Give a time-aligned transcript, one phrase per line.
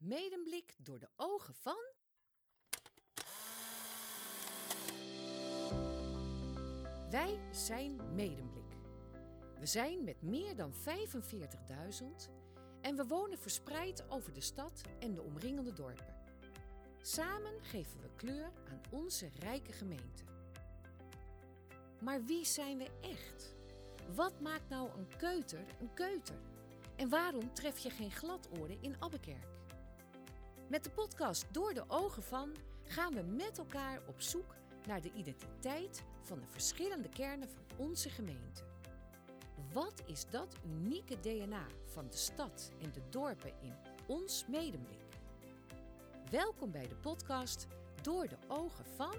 [0.00, 1.78] Medemblik door de ogen van.
[7.10, 8.76] Wij zijn Medemblik.
[9.58, 10.80] We zijn met meer dan 45.000
[12.80, 16.16] en we wonen verspreid over de stad en de omringende dorpen.
[17.02, 20.24] Samen geven we kleur aan onze rijke gemeente.
[22.00, 23.54] Maar wie zijn we echt?
[24.14, 26.40] Wat maakt nou een keuter een keuter?
[26.96, 29.59] En waarom tref je geen gladoorden in Abbekerk?
[30.70, 34.54] Met de podcast Door de Ogen van gaan we met elkaar op zoek
[34.86, 38.62] naar de identiteit van de verschillende kernen van onze gemeente.
[39.72, 43.74] Wat is dat unieke DNA van de stad en de dorpen in
[44.06, 45.00] ons medemblik?
[46.30, 47.66] Welkom bij de podcast
[48.02, 49.14] Door de Ogen van.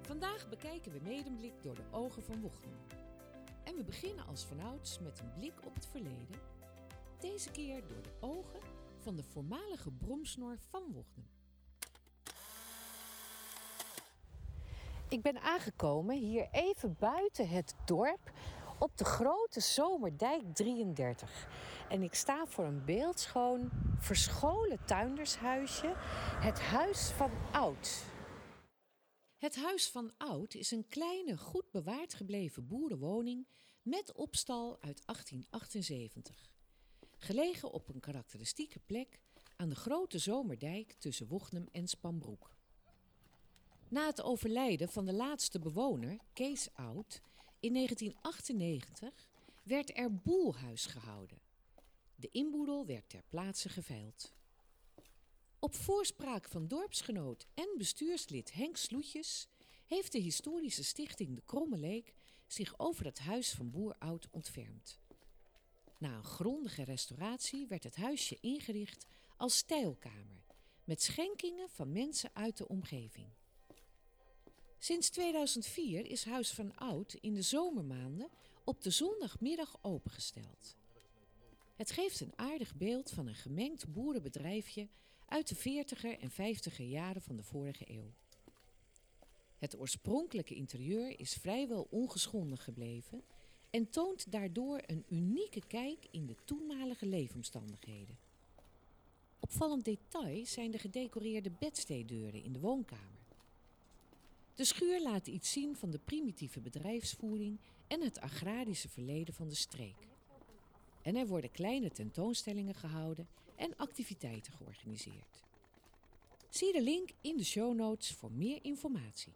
[0.00, 2.78] Vandaag bekijken we medemblik door de ogen van Wochnum.
[3.64, 6.55] En we beginnen als vanouds met een blik op het verleden.
[7.20, 8.60] Deze keer door de ogen
[8.98, 11.28] van de voormalige bromsnor van Wochnum.
[15.08, 18.32] Ik ben aangekomen hier even buiten het dorp
[18.78, 21.48] op de grote Zomerdijk 33.
[21.88, 25.92] En ik sta voor een beeldschoon, verscholen tuindershuisje,
[26.40, 28.04] het Huis van Oud.
[29.36, 33.46] Het Huis van Oud is een kleine, goed bewaard gebleven boerenwoning
[33.82, 36.55] met opstal uit 1878.
[37.18, 39.20] Gelegen op een karakteristieke plek
[39.56, 42.54] aan de grote Zomerdijk tussen Wochnum en Spanbroek.
[43.88, 47.22] Na het overlijden van de laatste bewoner, Kees Oud,
[47.60, 49.28] in 1998
[49.62, 51.40] werd er boelhuis gehouden.
[52.16, 54.34] De inboedel werd ter plaatse geveild.
[55.58, 59.48] Op voorspraak van dorpsgenoot en bestuurslid Henk Sloetjes
[59.86, 62.14] heeft de historische stichting De Kromme Leek
[62.46, 65.00] zich over het huis van Boer Oud ontfermd.
[65.98, 70.44] Na een grondige restauratie werd het huisje ingericht als stijlkamer
[70.84, 73.28] met schenkingen van mensen uit de omgeving.
[74.78, 78.28] Sinds 2004 is Huis van Oud in de zomermaanden
[78.64, 80.76] op de zondagmiddag opengesteld.
[81.74, 84.88] Het geeft een aardig beeld van een gemengd boerenbedrijfje
[85.26, 88.12] uit de 40er en 50er jaren van de vorige eeuw.
[89.58, 93.24] Het oorspronkelijke interieur is vrijwel ongeschonden gebleven
[93.76, 98.18] en toont daardoor een unieke kijk in de toenmalige leefomstandigheden.
[99.40, 103.26] Opvallend detail zijn de gedecoreerde bedsteedeuren in de woonkamer.
[104.54, 109.54] De schuur laat iets zien van de primitieve bedrijfsvoering en het agrarische verleden van de
[109.54, 110.08] streek.
[111.02, 115.44] En er worden kleine tentoonstellingen gehouden en activiteiten georganiseerd.
[116.48, 119.32] Zie de link in de show notes voor meer informatie.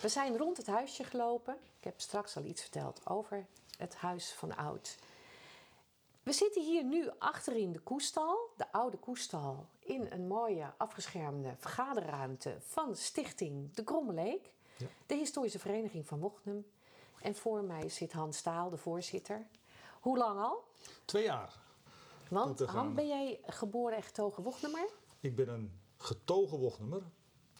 [0.00, 1.54] We zijn rond het huisje gelopen.
[1.78, 3.46] Ik heb straks al iets verteld over
[3.78, 4.98] het huis van oud.
[6.22, 12.56] We zitten hier nu achterin de koestal, de oude koestal, in een mooie afgeschermde vergaderruimte
[12.60, 14.86] van Stichting De Krommeleek, ja.
[15.06, 16.66] de historische vereniging van Wochnum.
[17.20, 19.46] En voor mij zit Hans Staal, de voorzitter.
[20.00, 20.64] Hoe lang al?
[21.04, 21.58] Twee jaar.
[22.28, 24.42] Want Han, ben jij geboren en getogen?
[25.20, 27.02] Ik ben een getogen Wochnemer.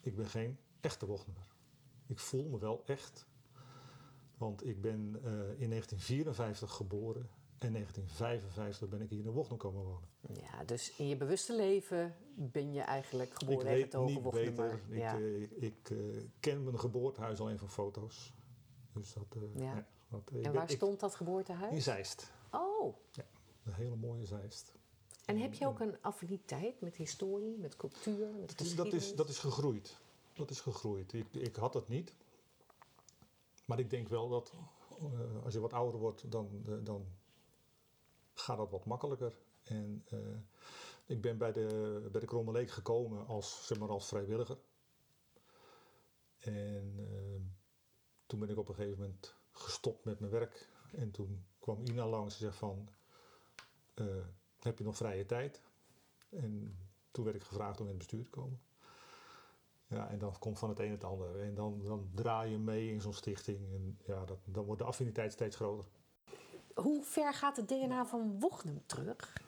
[0.03, 1.56] Ik ben geen echte Wochnemer.
[2.07, 3.27] Ik voel me wel echt.
[4.37, 5.31] Want ik ben uh,
[5.61, 7.29] in 1954 geboren
[7.59, 10.09] en 1955 ben ik hier in Wochnum komen wonen.
[10.21, 14.73] Ja, dus in je bewuste leven ben je eigenlijk geboren en getogen Wochnummer.
[14.73, 15.43] Ik weet niet beter.
[15.43, 18.33] Ik, ik uh, ken mijn geboortehuis alleen van foto's.
[18.93, 19.25] Dus dat,
[19.55, 19.65] ja.
[19.65, 21.73] Ja, dat, en waar stond ik, dat geboortehuis?
[21.73, 22.33] In Zeist.
[22.51, 22.97] Oh.
[23.11, 23.25] Ja,
[23.65, 24.73] een hele mooie Zeist.
[25.25, 29.15] En heb je ook een affiniteit met historie, met cultuur, met dat is, dat is,
[29.15, 29.97] dat is gegroeid.
[30.37, 31.13] Dat is gegroeid.
[31.13, 32.15] Ik, ik had het niet.
[33.65, 34.53] Maar ik denk wel dat
[35.03, 37.07] uh, als je wat ouder wordt, dan, uh, dan
[38.35, 39.39] gaat dat wat makkelijker.
[39.63, 40.37] En uh,
[41.07, 44.59] ik ben bij de, bij de Kromme Leek gekomen als, zeg maar, als vrijwilliger.
[46.39, 46.95] En
[48.27, 50.69] toen ben ik op een gegeven moment gestopt met mijn werk.
[50.93, 52.89] En toen kwam Ina langs en zei van,
[54.59, 55.63] heb je nog vrije tijd?
[56.29, 56.79] En
[57.11, 58.61] toen werd ik gevraagd om in het bestuur te komen.
[59.89, 61.41] Ja, en dan komt van het een het ander.
[61.41, 63.59] En dan, dan draai je mee in zo'n stichting.
[63.73, 65.89] En ja, dat, dan wordt de affiniteit steeds groter.
[66.75, 69.45] Hoe ver gaat het DNA van Wochnum terug?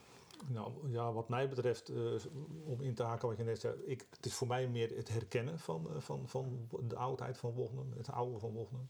[0.47, 2.21] Nou ja, wat mij betreft, uh,
[2.65, 5.09] om in te haken wat je net zei, ik, het is voor mij meer het
[5.09, 8.89] herkennen van, uh, van, van de oudheid van Wochnum, het oude van Wochnum.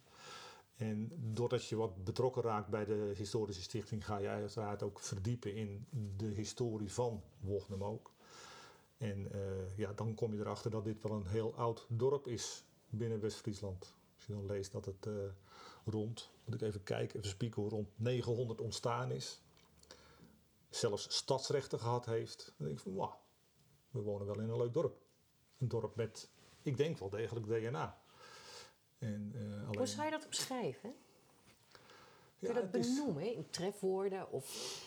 [0.76, 5.54] En doordat je wat betrokken raakt bij de historische stichting, ga je uiteraard ook verdiepen
[5.54, 5.86] in
[6.16, 8.12] de historie van Wochnum ook.
[8.98, 12.64] En uh, ja, dan kom je erachter dat dit wel een heel oud dorp is
[12.88, 13.94] binnen West-Friesland.
[14.16, 15.14] Als je dan leest dat het uh,
[15.84, 19.40] rond, moet ik even kijken, even spieken, rond 900 ontstaan is.
[20.70, 22.52] zelfs stadsrechten gehad heeft.
[22.56, 23.20] Dan denk ik van, wauw,
[23.90, 25.00] we wonen wel in een leuk dorp.
[25.58, 26.28] Een dorp met,
[26.62, 28.00] ik denk wel degelijk DNA.
[28.98, 29.76] En, uh, alleen...
[29.76, 30.94] Hoe zou je dat omschrijven?
[32.38, 34.30] Kun je Ja, dat is- benoemen in trefwoorden?
[34.30, 34.82] Of...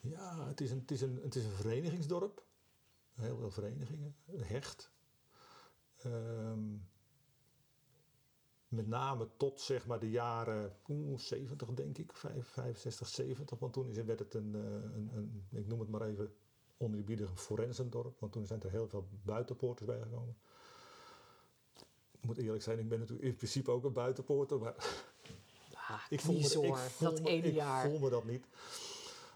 [0.00, 2.44] Ja, het is een, het is een, het is een verenigingsdorp.
[3.16, 4.16] Heel veel verenigingen.
[4.36, 4.90] Hecht.
[5.96, 6.74] Ehm,
[8.68, 12.12] met name tot zeg maar de jaren oeh, 70 denk ik.
[12.12, 13.58] vijf- 65, 70.
[13.58, 14.60] Want toen werd het een, eh,
[14.94, 16.34] een, een, ik noem het maar even
[16.76, 18.20] oneerbiedig een forensendorp.
[18.20, 20.36] Want toen zijn er heel veel buitenpoorters bijgekomen.
[22.10, 24.58] Ik moet eerlijk zijn, ik ben natuurlijk in principe ook een buitenpoorter.
[24.58, 24.74] Maar
[25.88, 27.88] Ah, ik voel, me, ik voel, dat me, ene ik jaar.
[27.90, 28.46] voel me dat niet.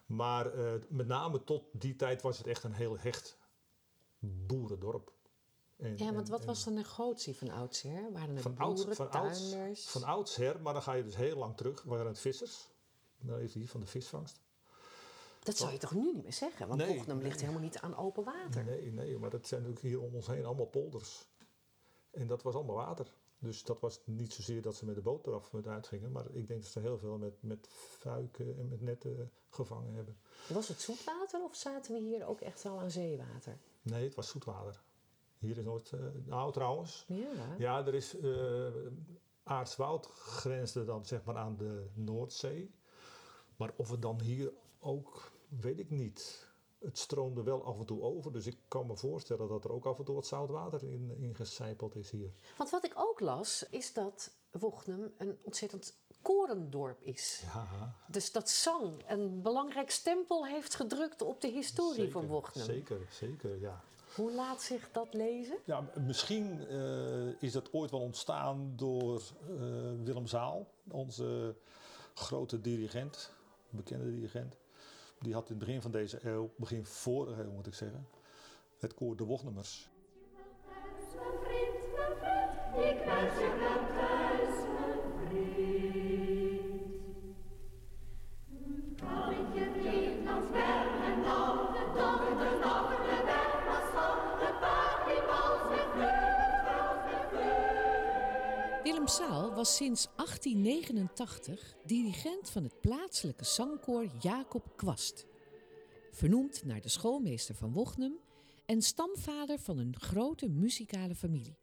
[0.07, 3.39] Maar eh, met name tot die tijd was het echt een heel hecht
[4.21, 5.13] boerendorp.
[5.77, 8.13] En- Ja, want en- wat en was dan de grootste van oudsher?
[8.13, 9.89] Waren het van boeren, van, ouds, tuinders?
[9.89, 12.69] van oudsher, maar dan ga je dus heel lang terug, waren het vissers.
[13.21, 14.41] Dan heeft hij van de visvangst.
[15.43, 16.69] Dat zou je toch nu niet meer zeggen?
[16.69, 17.41] Want Nee, Bochum ligt nee.
[17.41, 18.65] helemaal niet aan open water.
[18.65, 21.27] Nee, nee, maar dat zijn natuurlijk hier om ons heen allemaal polders.
[22.11, 23.13] En dat was allemaal water.
[23.39, 26.13] Dus dat was niet zozeer dat ze met de boot eraf met uitgingen.
[26.13, 27.67] Maar ik denk dat ze heel veel met, met
[27.99, 30.19] fuiken en met netten gevangen hebben.
[30.49, 33.59] Was het zoetwater of zaten we hier ook echt al aan zeewater?
[33.83, 34.83] Nee, het was zoetwater.
[35.39, 35.93] Hier is nooit...
[35.93, 37.05] eh, nou, trouwens.
[37.09, 37.55] Ja.
[37.59, 38.19] Ja, er is...
[38.19, 38.67] eh
[39.43, 42.75] Aartswoud grensde dan zeg maar aan de Noordzee.
[43.57, 45.31] Maar of het dan hier ook...
[45.49, 46.49] Weet ik niet.
[46.79, 48.33] Het stroomde wel af en toe over.
[48.33, 51.97] Dus ik kan me voorstellen dat er ook af en toe wat zoutwater in, ingecijpeld
[51.97, 52.33] is hier.
[52.57, 57.43] Want wat ik ook las, is dat Wochnum een ontzettend korendorp is.
[57.55, 62.65] Ja, Dus dat Zang een belangrijk stempel heeft gedrukt op de historie zeker, van Wochnum.
[62.65, 63.81] Zeker, zeker, ja.
[64.15, 65.59] Hoe laat zich dat lezen?
[65.65, 69.57] Ja, misschien eh, is dat ooit wel ontstaan door eh,
[70.05, 71.55] Willem Zaal, onze
[72.15, 73.33] grote dirigent,
[73.69, 74.57] bekende dirigent.
[75.19, 78.09] Die had in het begin van deze eeuw, begin vorige eeuw moet ik zeggen,
[78.79, 79.89] het koor De Wochnumers.
[80.35, 80.47] Mijn
[81.43, 84.10] vriend, mijn vriend, ik
[99.31, 105.27] was sinds 1889 dirigent van het plaatselijke zangkoor Jacob Kwast.
[106.11, 108.19] Vernoemd naar de schoolmeester van Wochnum
[108.67, 111.57] en stamvader van een grote muzikale familie.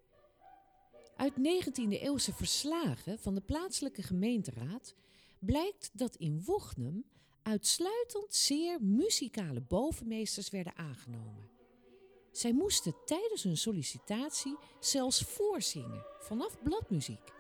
[1.15, 4.95] Uit 19e-eeuwse verslagen van de plaatselijke gemeenteraad
[5.39, 7.05] blijkt dat in Wochnum
[7.41, 11.49] uitsluitend zeer muzikale bovenmeesters werden aangenomen.
[12.31, 17.35] Zij moesten tijdens hun sollicitatie zelfs voorzingen vanaf bladmuziek.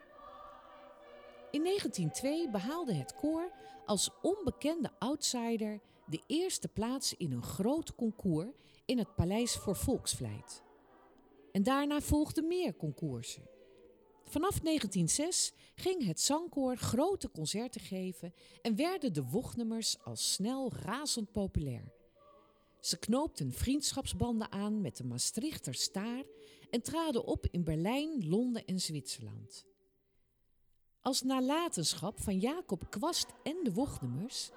[1.57, 3.51] In 1902 behaalde het koor
[3.85, 8.47] als onbekende outsider de eerste plaats in een groot concours
[8.85, 10.63] in het Paleis voor Volksvlijt.
[11.51, 13.49] En daarna volgden meer concoursen.
[14.23, 21.31] Vanaf 1906 ging het zangkoor grote concerten geven en werden de Wochnummers al snel razend
[21.31, 21.93] populair.
[22.79, 26.23] Ze knoopten vriendschapsbanden aan met de Maastrichter Staar
[26.69, 29.65] en traden op in Berlijn, Londen en Zwitserland.
[31.07, 34.51] Als nalatenschap van Jacob Kwast en de Wochnummers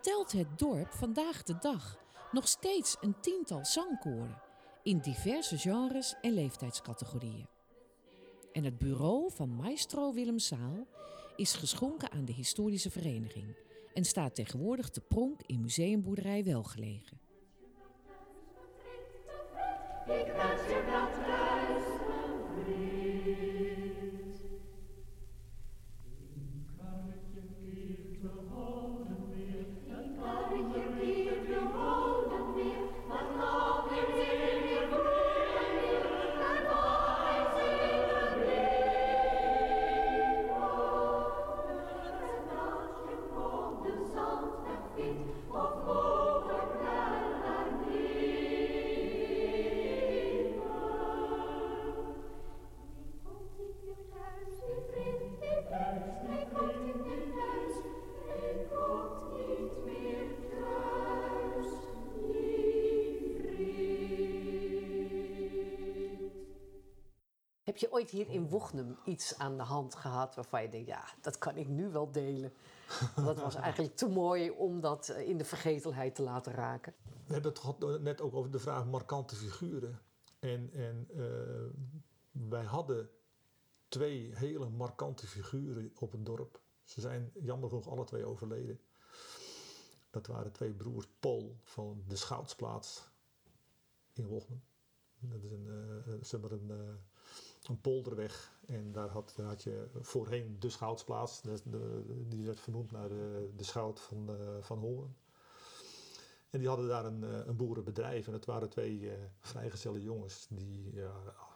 [0.00, 1.98] telt het dorp vandaag de dag
[2.32, 4.42] nog steeds een tiental zangkoren
[4.82, 7.48] in diverse genres en leeftijdscategorieën.
[8.52, 10.86] En het bureau van maestro Willem Saal
[11.36, 13.56] is geschonken aan de historische vereniging
[13.94, 17.20] en staat tegenwoordig te pronk in Museumboerderij Welgelegen.
[20.06, 21.55] Ik wens je
[68.16, 71.68] hier in Wochnum iets aan de hand gehad waarvan je denkt, ja, dat kan ik
[71.68, 72.52] nu wel delen?
[73.24, 76.94] Dat was eigenlijk te mooi om dat eh, in de vergetelheid te laten raken.
[77.26, 80.00] We hebben het gehad net ook over de vraag markante figuren.
[80.38, 83.10] En, en eh, wij hadden
[83.88, 86.60] twee hele markante figuren op het dorp.
[86.84, 88.80] Ze zijn jammer genoeg alle twee overleden.
[90.10, 93.08] Dat waren twee broers Paul van de Schoutsplaats
[94.12, 94.62] in Wochnum.
[95.18, 97.00] Dat is een, maar een,
[97.68, 98.58] een polderweg.
[98.66, 101.42] En daar had, had je voorheen de Schoutsplaats.
[101.42, 105.16] De, die werd vernoemd naar de, de schout van, eh, van Hoorn.
[106.50, 108.26] En die hadden daar een, eh, een boerenbedrijf.
[108.26, 110.46] En het waren twee eh vrijgezelle jongens.
[110.50, 111.12] Die, ja,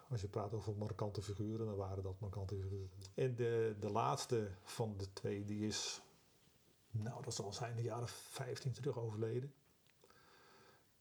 [0.08, 2.90] als je praat over markante figuren, dan waren dat markante figuren.
[3.14, 6.00] En de, de laatste van de twee, die is,
[6.90, 9.52] nou dat zal zijn, de jaren 15 terug overleden.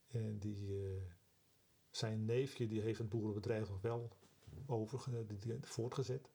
[0.08, 0.78] En die,
[1.92, 4.10] zijn neefje, die heeft het boerenbedrijf nog wel
[5.28, 6.30] die- voortgezet.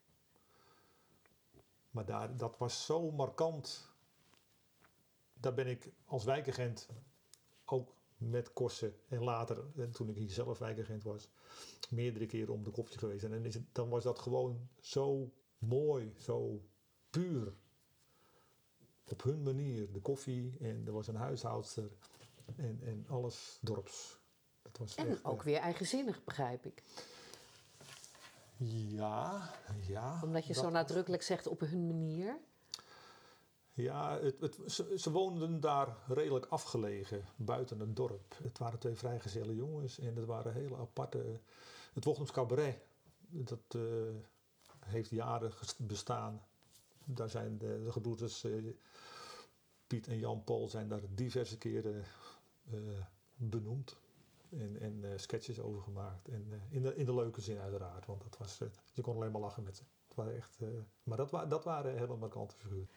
[1.90, 3.92] Maar daar, dat was zo markant.
[5.34, 6.88] Daar ben ik als wijkagent
[7.64, 11.28] ook met Korsen en later, en toen ik hier zelf wijkagent was,
[11.90, 13.24] meerdere keren om de kopje geweest.
[13.24, 16.62] En dan, is het, dan was dat gewoon zo mooi, zo
[17.10, 17.54] puur.
[19.08, 19.92] Op hun manier.
[19.92, 21.90] De koffie en er was een huishoudster
[22.56, 24.18] en, en alles dorps.
[24.62, 26.82] Dat was En echt, ook eh, weer eigenzinnig, begrijp ik.
[28.56, 29.50] Ja,
[29.86, 30.20] ja.
[30.22, 32.38] Omdat je dat zo nadrukkelijk zegt op hun manier.
[33.72, 38.36] Ja, het, het, ze, ze woonden daar redelijk afgelegen, buiten het dorp.
[38.42, 41.40] Het waren twee vrijgezelle jongens en het waren hele aparte...
[41.92, 42.78] Het Wochtem's Cabaret,
[43.28, 43.80] dat eh,
[44.78, 46.42] heeft jaren bestaan.
[47.04, 48.52] Daar zijn de, de gebroeders eh,
[49.86, 52.04] Piet en Jan Paul zijn daar diverse keren
[52.70, 52.78] eh,
[53.36, 53.96] benoemd.
[54.58, 56.28] En, en eh, sketches over gemaakt.
[56.28, 59.16] En eh, in, de, in de leuke zin uiteraard, want dat was, eh, je kon
[59.16, 59.82] alleen maar lachen met ze.
[60.06, 60.58] Het waren echt,
[61.02, 62.88] maar dat, wa dat waren hele markante figuren.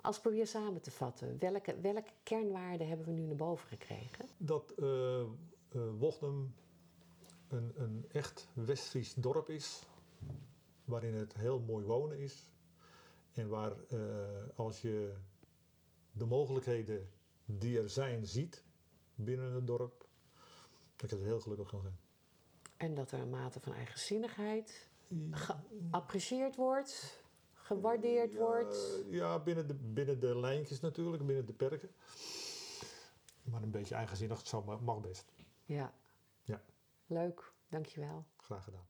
[0.00, 4.26] Als ik probeer samen te vatten, welke, welke kernwaarden hebben we nu naar boven gekregen?
[4.36, 4.74] dat
[5.98, 6.54] Wochnum
[7.48, 9.82] een, een echt Westfries dorp is,
[10.84, 12.50] waarin het heel mooi wonen is.
[13.32, 13.72] En waar
[14.54, 15.14] als je
[16.12, 17.08] de mogelijkheden
[17.44, 18.64] die er zijn ziet
[19.14, 20.05] binnen het dorp,
[20.96, 21.98] dat je er heel gelukkig kan zijn.
[22.76, 24.88] En dat er een mate van eigenzinnigheid
[25.30, 27.22] geapprecieerd wordt,
[27.54, 29.04] gewaardeerd Ja, wordt.
[29.08, 31.90] Ja, binnen de, binnen de lijntjes natuurlijk, binnen de perken.
[33.42, 35.32] Maar een beetje eigenzinnig zou, ma- mag best.
[35.64, 35.92] Ja.
[36.42, 36.62] Ja.
[37.06, 38.24] Leuk, dankjewel.
[38.36, 38.86] Graag gedaan.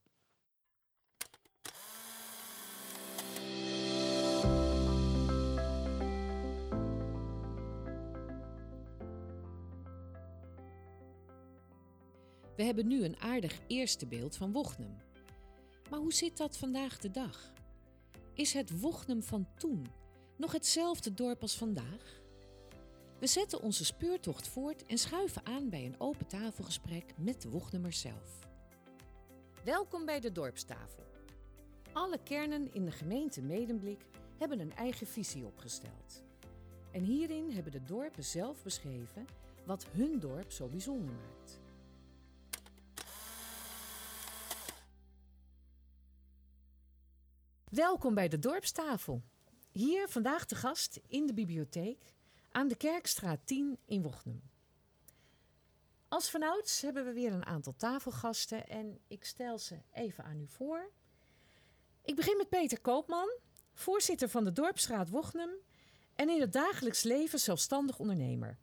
[12.57, 14.97] We hebben nu een aardig eerste beeld van Wochnum.
[15.91, 17.53] Maar hoe zit dat vandaag de dag?
[18.35, 19.87] Is het Wochnum van toen
[20.37, 22.21] nog hetzelfde dorp als vandaag?
[23.19, 28.01] We zetten onze speurtocht voort en schuiven aan bij een open tafelgesprek met de Wochnummers
[28.01, 28.49] zelf.
[29.65, 31.05] Welkom bij de dorpstafel.
[31.93, 34.05] Alle kernen in de gemeente Medemblik
[34.39, 36.23] hebben een eigen visie opgesteld.
[36.91, 39.27] En hierin hebben de dorpen zelf beschreven
[39.65, 41.65] wat hun dorp zo bijzonder maakt.
[47.71, 49.23] Welkom bij de dorpstafel.
[49.73, 52.15] Hier vandaag de gast in de bibliotheek
[52.51, 54.43] aan de Kerkstraat 10 in Wochnum.
[56.09, 60.47] Als vanouds hebben we weer een aantal tafelgasten en ik stel ze even aan u
[60.49, 60.91] voor.
[62.03, 63.39] Ik begin met Peter Koopman,
[63.75, 65.51] voorzitter van de Dorpsraad Wochnum
[66.15, 68.59] en in het dagelijks leven zelfstandig ondernemer.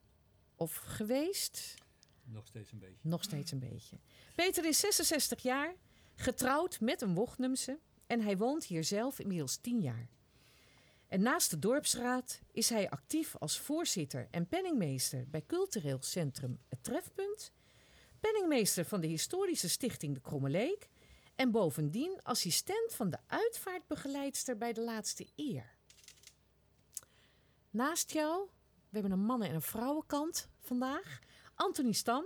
[0.56, 1.76] Of geweest?
[2.24, 3.10] Nog steeds een beetje.
[3.10, 3.98] Nog steeds een beetje.
[4.36, 5.76] Peter is 66 jaar,
[6.16, 10.10] getrouwd met een Wochnumse en hij woont hier zelf inmiddels 10 jaar.
[11.08, 16.84] En naast de dorpsraad is hij actief als voorzitter en penningmeester bij cultureel centrum Het
[16.84, 17.52] Trefpunt,
[18.20, 20.90] penningmeester van de historische stichting De Kromme Leek
[21.36, 25.76] en bovendien assistent van de uitvaartbegeleidster bij de laatste eer.
[27.70, 28.46] Naast jou,
[28.90, 31.20] we hebben een mannen- en een vrouwenkant vandaag,
[31.56, 32.26] Anthony Stam,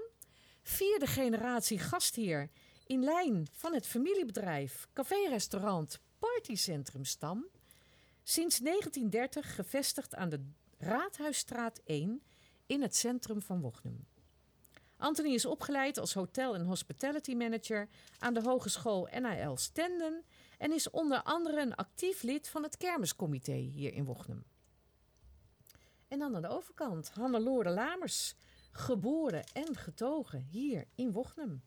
[0.62, 2.50] vierde generatie gastheer
[2.88, 7.46] in lijn van het familiebedrijf café-restaurant Partycentrum Stam.
[8.24, 10.46] Sinds 1930 gevestigd aan de
[10.78, 12.22] Raadhuisstraat 1
[12.66, 14.08] in het centrum van Wochnum.
[14.98, 17.88] Anthony is opgeleid als hotel- en hospitality manager
[18.20, 20.24] aan de Hogeschool NAL Stenden
[20.58, 24.44] en is onder andere een actief lid van het kermiscomité hier in Wochnum.
[26.08, 28.36] En dan aan de overkant Hannelore Lamers,
[28.72, 31.62] geboren en getogen hier in Wochnum.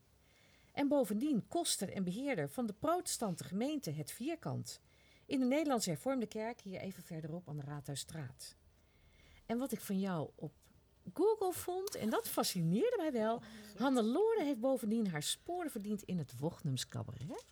[0.72, 4.80] En bovendien koster en beheerder van de protestante gemeente Het Vierkant
[5.26, 8.56] in de Nederlandse Hervormde Kerk hier even verderop aan de Raadhuisstraat.
[9.46, 10.52] En wat ik van jou op
[11.14, 13.42] Google vond, en dat fascineerde mij wel,
[13.76, 16.34] Hannelore heeft bovendien haar sporen verdiend in het
[16.88, 17.44] cabaret.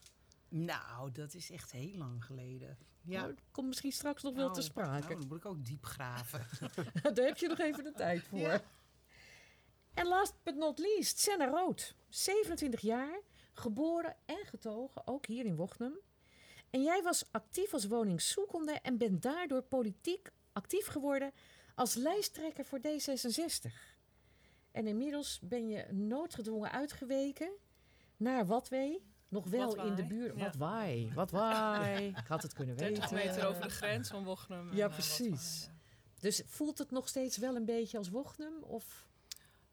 [0.49, 2.79] Nou, dat is echt heel lang geleden.
[3.03, 3.21] Ja.
[3.21, 5.07] Nou, komt misschien straks nog wel te Nou, sprake.
[5.07, 6.47] Nou, dan moet ik ook diep graven.
[7.15, 8.39] Daar heb je nog even de tijd voor.
[8.39, 8.63] Ja.
[10.07, 11.95] Last but not least, Senna Rood.
[12.09, 13.21] 27 jaar,
[13.53, 15.99] geboren en getogen, ook hier in Wochnum.
[16.71, 21.33] En jij was actief als woningzoekende en bent daardoor politiek actief geworden
[21.75, 23.73] als lijsttrekker voor D66.
[24.71, 27.51] En inmiddels ben je noodgedwongen uitgeweken
[28.17, 29.07] naar Watwee.
[29.29, 30.39] Nog wel in de buurt.
[30.39, 30.45] ja.
[30.45, 32.07] Wat waai, wat waai.
[32.23, 32.95] Ik had het kunnen weten.
[32.95, 34.71] 30 meter over de grens van Wochnum.
[34.71, 35.71] en, Ja, eh, precies.
[36.21, 38.63] Dus voelt het nog steeds wel een beetje als Wochnum?
[38.63, 39.08] Of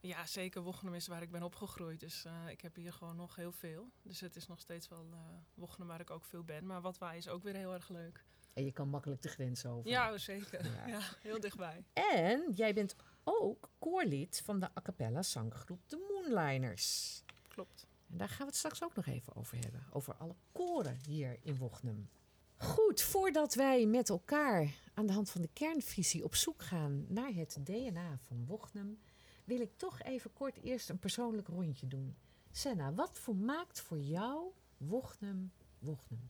[0.08, 0.26] ja.
[0.26, 0.62] Zeker.
[0.62, 2.00] Wochnum is waar ik ben opgegroeid.
[2.00, 3.90] Dus eh, ik heb hier gewoon nog heel veel.
[4.02, 5.06] Dus het is nog steeds wel
[5.54, 6.66] Wochnum waar ik ook veel ben.
[6.66, 8.24] Maar Watwaai is ook weer heel erg leuk.
[8.54, 9.90] en je kan makkelijk de grens over.
[9.90, 10.64] Ja, zeker.
[10.66, 10.88] Ja.
[10.96, 11.00] Ja.
[11.20, 11.84] heel dichtbij.
[11.94, 17.24] En jij bent ook koorlid van de a cappella zanggroep de Moonliners.
[17.48, 17.88] Klopt.
[18.10, 19.84] En daar gaan we het straks ook nog even over hebben.
[19.92, 22.10] Over alle koren hier in Wochnum.
[22.58, 27.34] Goed, voordat wij met elkaar aan de hand van de kernvisie op zoek gaan naar
[27.34, 29.00] het DNA van Wochnum,
[29.46, 32.16] wil ik toch even kort eerst een persoonlijk rondje doen.
[32.52, 36.30] Senna, wat voor maakt voor jou Wochnum Wochnum?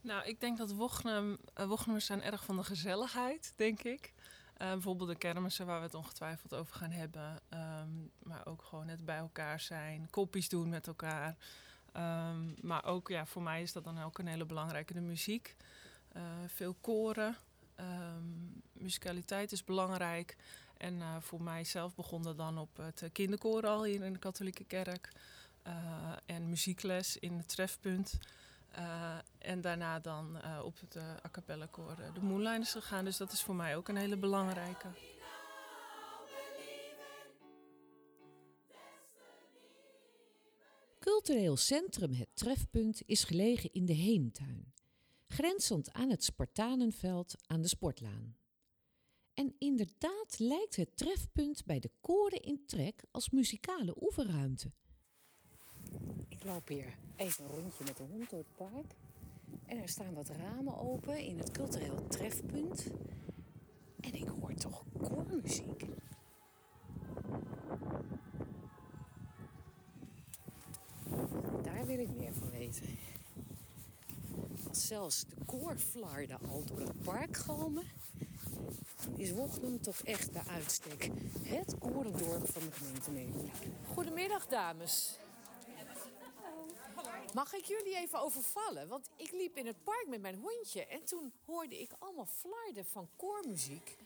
[0.00, 4.12] Nou, ik denk dat Wochnum, eh, zijn erg van de gezelligheid, denk ik.
[4.56, 7.40] Eh, bijvoorbeeld de kermissen waar we het ongetwijfeld over gaan hebben.
[7.48, 7.88] Ehm,
[8.22, 11.36] maar ook gewoon het bij elkaar zijn, koppies doen met elkaar.
[11.92, 15.56] Ehm, maar ook, ja, voor mij is dat dan ook een hele belangrijke, de muziek.
[16.08, 17.36] Eh, veel koren.
[17.74, 18.24] Ehm,
[18.72, 20.36] musicaliteit is belangrijk.
[20.80, 24.18] En eh, voor mijzelf begon dat dan op het eh, kinderkoor al hier in de
[24.18, 25.12] katholieke kerk.
[25.62, 25.72] Eh,
[26.26, 28.18] en muziekles in het trefpunt.
[29.38, 33.04] En daarna dan op het a cappella koor de Moonliners gegaan.
[33.04, 34.88] Dus dat is voor mij ook een hele belangrijke.
[40.98, 44.72] Cultureel centrum Het Trefpunt is gelegen in de Heemtuin,
[45.26, 48.39] grenzend aan het Spartanenveld aan de Sportlaan.
[49.40, 54.70] En inderdaad lijkt het trefpunt bij de koren in trek als muzikale oefenruimte.
[56.28, 58.94] Ik loop hier even een rondje met de hond door het park.
[59.66, 62.86] En er staan wat ramen open in het cultureel trefpunt.
[64.00, 65.84] En ik hoor toch koormuziek.
[71.62, 72.98] Daar wil ik meer van weten.
[74.68, 77.82] Als zelfs de koorflarden al door het park dan
[79.16, 81.10] is Wochnum toch echt bij uitstek
[81.42, 83.50] het korendorp van de gemeente Nederland.
[83.94, 85.18] Goedemiddag, dames.
[87.34, 88.88] Mag ik jullie even overvallen?
[88.88, 92.84] Want ik liep in het park met mijn hondje en toen hoorde ik allemaal flarden
[92.84, 93.96] van koormuziek.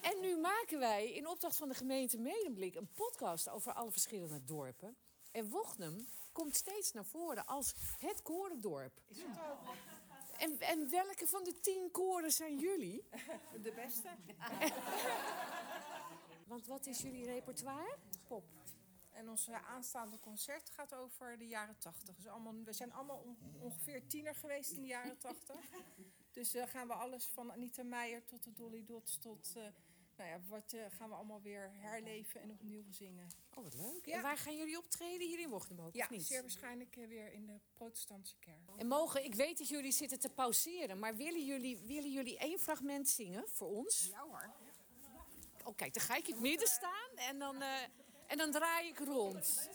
[0.00, 4.44] En nu maken wij in opdracht van de gemeente Medemblik een podcast over alle verschillende
[4.44, 4.96] dorpen.
[5.32, 9.00] En Wochnum komt steeds naar voren als het korendorp.
[9.08, 9.91] Is het ook?
[10.42, 13.04] En, en welke van de tien koren zijn jullie?
[13.62, 14.08] De beste?
[16.46, 17.96] Want wat is jullie repertoire?
[18.28, 18.44] pop.
[19.10, 22.16] En ons eh, aanstaande concert gaat over de jaren 80.
[22.16, 25.56] Dus allemaal, we zijn allemaal on- ongeveer tiener geweest in de jaren 80.
[26.32, 29.52] Dus uh, gaan we alles van Anita Meijer tot de Dolly Dots tot...
[29.56, 29.62] eh,
[30.16, 33.28] nou ja, wat eh, gaan we allemaal weer herleven en opnieuw zingen.
[33.54, 34.06] Oh, wat leuk.
[34.06, 34.16] Ja.
[34.16, 35.26] En waar gaan jullie optreden?
[35.28, 36.26] Hier in Wochnum ook, Ja, of niet?
[36.26, 38.58] zeer waarschijnlijk eh, weer in de protestantse kerk.
[38.76, 42.58] En mogen, ik weet dat jullie zitten te pauzeren, maar willen jullie, willen jullie één
[42.58, 44.08] fragment zingen voor ons?
[44.10, 44.50] Ja hoor.
[45.64, 47.82] Oh, kijk, dan ga ik in het midden staan en dan, eh,
[48.26, 49.68] en dan draai ik rond.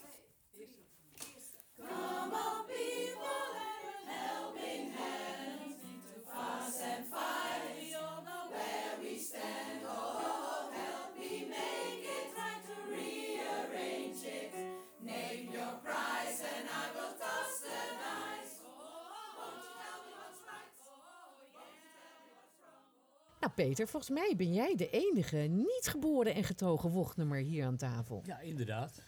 [23.55, 28.23] Peter, volgens mij ben jij de enige niet geboren en getogen Wochnummer hier aan tafel.
[28.25, 29.01] Ja, inderdaad.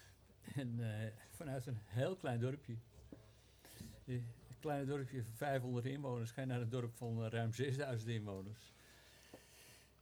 [0.54, 2.76] En eh, vanuit een heel klein dorpje.
[4.04, 4.24] Eh, Een
[4.60, 8.72] klein dorpje van 500 inwoners ga je naar een dorp van eh, ruim 6000 inwoners.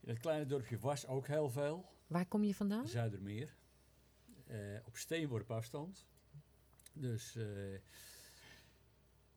[0.01, 1.85] In dat kleine dorpje was ook heel veel.
[2.07, 2.89] Waar kom je vandaan?
[2.89, 3.55] Zuidermeer.
[4.47, 6.07] Eh, op steenworp afstand.
[6.93, 7.37] Dus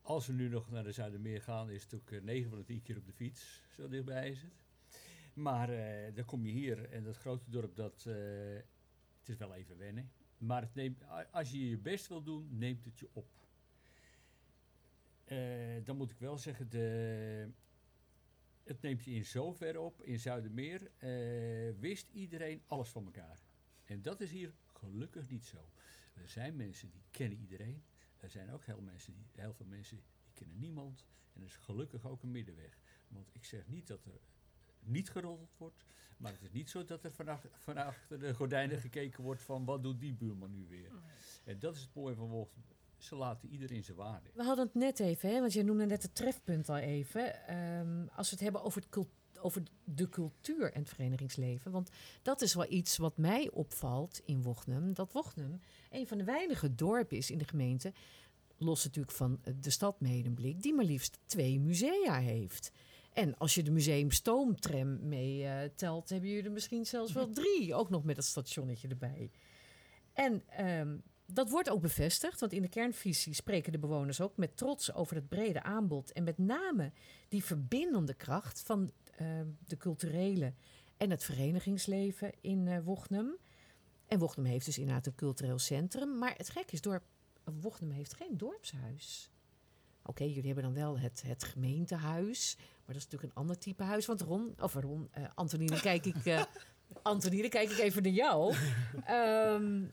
[0.02, 2.66] als we nu nog naar de Zuidermeer gaan, is het ook eh, 9 van de
[2.66, 3.62] 10 keer op de fiets.
[3.76, 4.61] Zo dichtbij is het.
[5.42, 8.16] Maar eh, dan kom je hier en dat grote dorp, dat, eh,
[9.20, 10.12] het is wel even wennen.
[10.38, 10.70] Maar
[11.32, 13.28] als je je best wil doen, neemt het je op.
[15.24, 15.38] Eh,
[15.84, 17.50] dan moet ik wel zeggen, de,
[18.64, 20.04] het neemt je in zoverre op.
[20.04, 20.92] In Zuidermeer
[21.80, 23.40] wist iedereen alles van elkaar.
[23.84, 25.70] En dat is hier gelukkig niet zo.
[26.14, 27.84] Er zijn mensen die kennen iedereen.
[28.18, 31.06] Er zijn ook heel, mensen die, heel veel mensen die kennen niemand.
[31.34, 32.80] En er is gelukkig ook een middenweg.
[33.08, 34.20] Want ik zeg niet dat er
[34.84, 35.84] niet geroddeld wordt.
[36.18, 39.42] Maar het is niet zo dat er van achter, van achter de gordijnen gekeken wordt
[39.42, 40.92] van wat doet die buurman nu weer.
[41.44, 42.64] En dat is het mooie van Wochten.
[42.98, 44.30] Ze laten iedereen zijn waarde.
[44.34, 47.48] We hadden het net even, hè, want jij noemde net het trefpunt al even.
[47.48, 49.08] Ehm, als we het hebben over, het
[49.42, 51.72] over de cultuur en het verenigingsleven.
[51.72, 51.90] Want
[52.22, 54.94] dat is wel iets wat mij opvalt in Wochnum.
[54.94, 57.94] Dat Wochnum een van de weinige dorpen is in de gemeente.
[58.58, 62.72] Los natuurlijk van de stad Medemblik, die maar liefst twee musea heeft.
[63.14, 67.30] En als je de museum Stoomtram mee eh, telt, hebben jullie er misschien zelfs wel
[67.32, 67.76] drie.
[67.76, 69.32] Ook nog met het stationnetje erbij.
[70.14, 74.58] En ehm, dat wordt ook bevestigd, want in de kernvisie spreken de bewoners ook met
[74.58, 76.12] trots over het brede aanbod.
[76.12, 76.92] En met name
[77.30, 80.54] die verbindende kracht van ehm, de culturele
[80.98, 83.38] en het verenigingsleven in eh Wochnum.
[84.06, 86.18] En Wochnum heeft dus inderdaad een cultureel centrum.
[86.18, 87.04] Maar het gek is, dorp,
[87.44, 89.32] Wochnum heeft geen dorpshuis.
[90.06, 92.56] Oké, jullie hebben dan wel het, het gemeentehuis.
[92.58, 94.06] Maar dat is natuurlijk een ander type huis.
[94.06, 96.44] Want Ron, of Ron, eh Antonie, dan kijk ik, eh
[97.02, 98.56] Antonie, dan kijk ik even naar jou.
[99.06, 99.84] Ehm,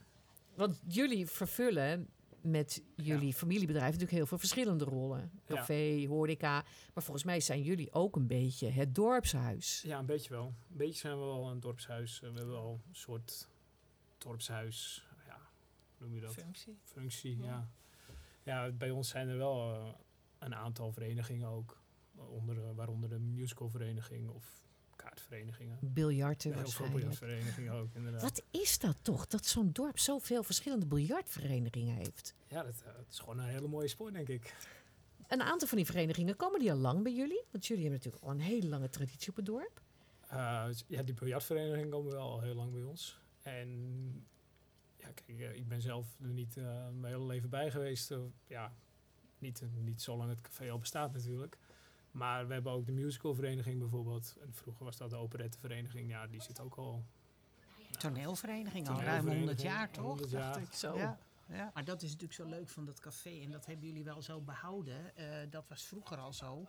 [0.55, 2.09] want jullie vervullen
[2.41, 5.31] met jullie familiebedrijf natuurlijk heel veel verschillende rollen.
[5.45, 5.55] Ja.
[5.55, 6.63] Café, horeca.
[6.93, 9.81] Maar volgens mij zijn jullie ook een beetje het dorpshuis.
[9.85, 10.45] Ja, een beetje wel.
[10.71, 12.21] Een beetje zijn we wel een dorpshuis.
[12.21, 13.47] Eh, We hebben wel een soort
[14.17, 15.05] dorpshuis.
[15.25, 15.37] Ja,
[15.97, 16.33] hoe noem je dat?
[16.33, 16.77] Functie.
[16.83, 17.45] Functie, Ja.
[17.45, 17.69] ja.
[18.43, 19.93] Ja, bij ons zijn er wel eh,
[20.39, 21.77] een aantal verenigingen ook.
[22.15, 24.61] Onder, eh, waaronder de musicalvereniging of
[24.95, 25.77] kaartverenigingen.
[25.81, 26.99] Biljarten Heel veel waarschijnlijk.
[26.99, 28.21] biljartverenigingen ook, inderdaad.
[28.21, 32.33] Wat is dat toch, dat zo'n dorp zoveel verschillende biljartverenigingen heeft?
[32.47, 34.55] Ja, dat, eh, het is gewoon een hele mooie sport, denk ik.
[35.27, 37.43] Een aantal van die verenigingen komen die al lang bij jullie?
[37.51, 39.81] Want jullie hebben natuurlijk al een hele lange traditie op het dorp.
[40.27, 43.19] Eh, ja, die biljartverenigingen komen wel al heel lang bij ons.
[43.41, 44.27] En
[45.13, 48.11] kijk, eh, ik ben zelf er niet eh, mijn hele leven bij geweest.
[48.11, 48.73] Eh, ja,
[49.37, 51.57] niet, niet zolang het café al bestaat natuurlijk.
[52.11, 54.35] Maar we hebben ook de musicalvereniging bijvoorbeeld.
[54.41, 56.09] En vroeger was dat de operettevereniging.
[56.09, 57.03] Ja, die zit ook al...
[57.91, 60.05] Toneelvereniging al ruim 100 Toneelvereniging, jaar, toch?
[60.05, 60.73] 100 Dacht ik.
[60.73, 60.97] Zo.
[60.97, 61.19] Ja.
[61.51, 61.71] Ja.
[61.73, 63.41] Maar dat is natuurlijk zo leuk van dat café.
[63.41, 65.15] En dat hebben jullie wel zo behouden.
[65.15, 66.67] Eh, dat was vroeger al zo.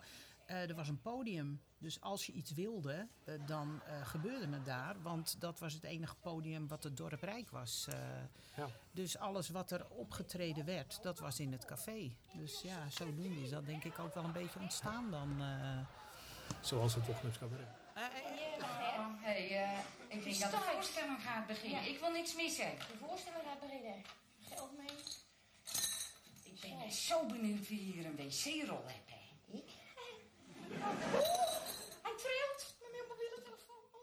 [0.51, 1.61] Eh, er was een podium.
[1.79, 5.03] Dus als je iets wilde, eh, dan eh, gebeurde het daar.
[5.03, 7.87] Want dat was het enige podium wat het dorp rijk was.
[7.89, 7.99] eh.
[8.57, 8.69] Ja.
[8.93, 12.17] Dus alles wat er opgetreden werd, dat was in het café.
[12.33, 15.41] Dus ja, zodoende is dat denk ik ook wel een beetje ontstaan dan.
[15.43, 15.79] eh.
[16.61, 17.67] Zoals het Wochnems Cabaret.
[19.21, 19.75] Hey,
[20.09, 21.89] ik denk dat de voorstelling gaat beginnen.
[21.89, 22.71] Ik wil niks missen.
[22.79, 24.03] De voorstelling gaat beginnen.
[24.49, 24.97] Geld mee.
[26.45, 29.10] Ik ben zo benieuwd wie hier een wc-rol heeft.
[32.03, 33.85] Hij trilt met mijn mobiele telefoon.
[33.93, 34.01] Oh.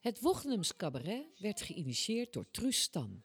[0.00, 3.22] Het Wochnums Cabaret werd geïnitieerd door Truus Stam.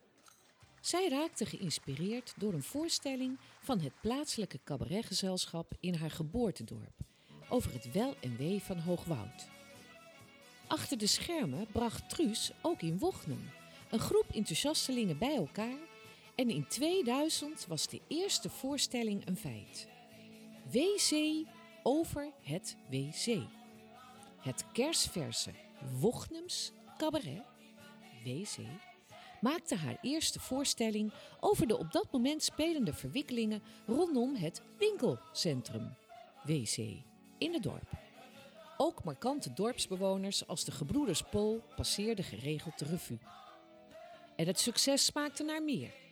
[0.81, 6.93] Zij raakte geïnspireerd door een voorstelling van het plaatselijke cabaretgezelschap in haar geboortedorp
[7.49, 9.47] over het wel en wee van Hoogwoud.
[10.67, 13.49] Achter de schermen bracht Truus ook in Wochnum
[13.89, 15.79] een groep enthousiastelingen bij elkaar
[16.35, 19.87] en in 2000 was de eerste voorstelling een feit.
[20.71, 21.43] WC
[21.83, 23.37] over het WC.
[24.39, 25.51] Het kersverse
[25.99, 27.43] Wochnums Cabaret,
[28.23, 28.57] WC,
[29.41, 35.95] maakte haar eerste voorstelling over de op dat moment spelende verwikkelingen rondom het winkelcentrum,
[36.43, 36.77] WC,
[37.37, 37.89] in het dorp.
[38.77, 43.19] Ook markante dorpsbewoners als de gebroeders Pol passeerden geregeld de revue.
[44.35, 46.04] En het succes smaakte naar meer.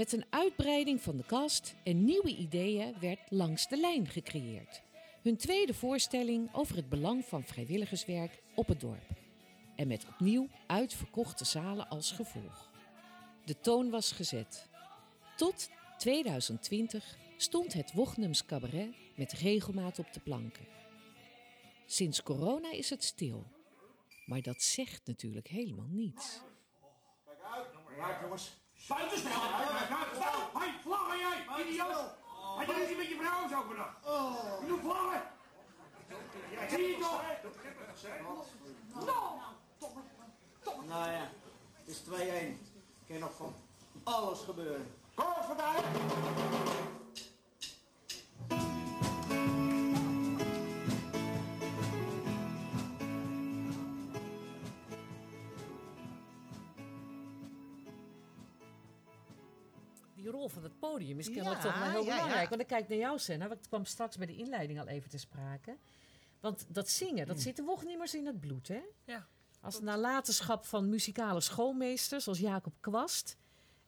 [0.00, 4.82] Met een uitbreiding van de cast en nieuwe ideeën werd Langs de Lijn gecreëerd.
[5.22, 9.10] Hun tweede voorstelling over het belang van vrijwilligerswerk op het dorp.
[9.76, 12.70] En met opnieuw uitverkochte zalen als gevolg.
[13.44, 14.68] De toon was gezet.
[15.36, 20.66] Tot 2020 stond het Wochnums Cabaret met regelmaat op de planken.
[21.86, 23.46] Sinds corona is het stil.
[24.26, 26.40] Maar dat zegt natuurlijk helemaal niets.
[27.96, 28.60] Kijk jongens.
[28.88, 29.32] Buitenspel!
[29.90, 30.60] Buitenspel!
[30.60, 32.10] Hé, vlaggen jij, idioot!
[32.56, 33.94] Hij doet niet met je vrouw zo vandaag.
[34.60, 35.22] Je doet vlaggen!
[36.68, 36.98] Zie je
[40.62, 40.86] toch?
[40.86, 41.30] Nou ja,
[41.74, 42.08] het is 2-1.
[43.06, 43.54] Kan nog van
[44.04, 44.94] alles gebeuren.
[45.14, 45.46] Kom eens
[60.80, 62.14] podium is kennelijk Ja, toch wel heel ja, ja.
[62.14, 62.48] belangrijk.
[62.48, 63.48] Want ik kijk naar jou, Senna.
[63.48, 65.76] want Ik kwam straks bij de inleiding al even te sprake.
[66.40, 68.80] Want dat zingen, dat zit de Wochnemmers in het bloed, hè?
[69.04, 69.26] Ja.
[69.60, 73.36] Als nalatenschap van muzikale schoolmeesters als Jacob Kwast...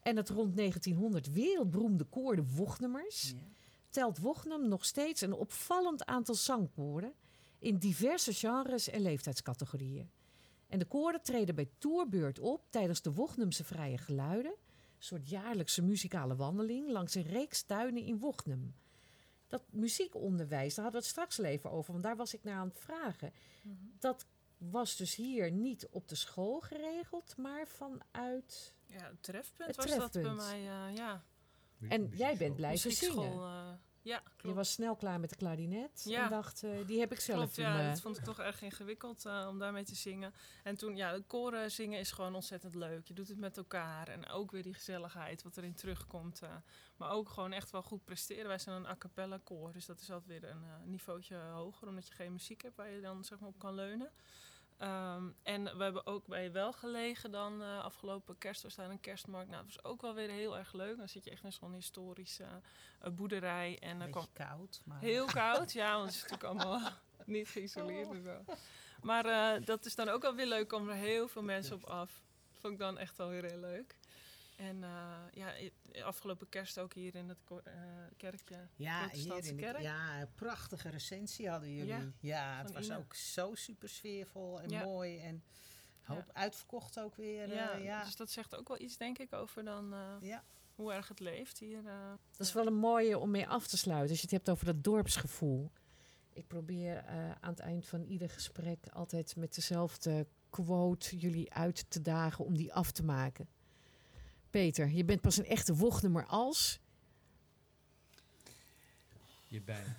[0.00, 3.34] en het rond 1900 wereldberoemde koor de Wochnemmers...
[3.90, 7.14] telt Wochnum nog steeds een opvallend aantal zangkoren...
[7.58, 10.10] in diverse genres en leeftijdscategorieën.
[10.72, 14.54] En de koren treden bij tourbeurt op tijdens de Wochnumse Vrije Geluiden,
[15.04, 18.74] soort jaarlijkse muzikale wandeling langs een reeks tuinen in Wochnum.
[19.46, 22.56] Dat muziekonderwijs, daar hadden we het straks al even over, want daar was ik naar
[22.56, 23.32] aan het vragen.
[23.98, 24.26] Dat
[24.58, 28.74] was dus hier niet op de school geregeld, maar vanuit.
[28.86, 30.36] Ja, het trefpunt Het was dat bij trefpunt.
[30.36, 31.24] mij, eh, ja.
[31.88, 33.32] En jij bent blijven zingen.
[33.32, 36.24] eh, ja, Je was snel klaar met de klarinet Ja.
[36.24, 39.26] en dacht, eh, die heb ik zelf Klopt, ja, dat vond ik toch erg ingewikkeld
[39.26, 40.34] eh, om daarmee te zingen.
[40.62, 43.06] En toen, ja, de koren zingen is gewoon ontzettend leuk.
[43.06, 46.42] Je doet het met elkaar en ook weer die gezelligheid wat erin terugkomt.
[46.42, 46.54] eh.
[46.96, 48.46] maar ook gewoon echt wel goed presteren.
[48.46, 51.88] Wij zijn een a cappella koor, dus dat is altijd weer een eh, niveautje hoger,
[51.88, 54.10] omdat je geen muziek hebt waar je dan zeg maar op kan leunen.
[54.82, 59.00] Ehm, en we hebben ook bij wel gelegen dan eh, afgelopen kerst was daar een
[59.00, 59.50] kerstmarkt.
[59.50, 60.96] Nou, dat was ook wel weer heel erg leuk.
[60.96, 62.44] Dan zit je echt in zo'n historische
[63.00, 63.78] eh, boerderij.
[63.80, 66.90] En kwam koud, maar- Heel koud, ja, want het is natuurlijk allemaal
[67.24, 68.44] niet geïsoleerd en zo.
[69.02, 71.84] Maar eh, dat is dan ook wel weer leuk, komen er heel veel mensen op
[71.84, 72.22] af.
[72.52, 73.96] Vond ik dan echt wel weer heel leuk.
[74.62, 74.90] En eh,
[75.32, 75.52] ja,
[76.04, 77.72] afgelopen kerst ook hier in het eh,
[78.16, 78.68] kerkje.
[78.76, 79.80] Ja, hier in de, kerk.
[79.80, 81.86] ja, een prachtige recensie hadden jullie.
[81.92, 84.84] Ja, Ja, het was ook zo super sfeervol en Ja.
[84.84, 85.18] mooi.
[85.18, 85.42] En
[86.02, 87.42] hoop uitverkocht ook weer.
[87.42, 88.04] eh, Ja, ja.
[88.04, 90.38] dus dat zegt ook wel iets, denk ik, over dan eh,
[90.74, 91.86] hoe erg het leeft hier.
[91.86, 92.12] eh.
[92.36, 94.08] Dat is wel een mooie om mee af te sluiten.
[94.10, 95.70] Als je het hebt over dat dorpsgevoel.
[96.34, 101.90] Ik probeer eh, aan het eind van ieder gesprek altijd met dezelfde quote jullie uit
[101.90, 103.48] te dagen om die af te maken.
[104.52, 106.80] Peter, je bent pas een echte wochtnummer als.
[109.48, 109.94] je bij een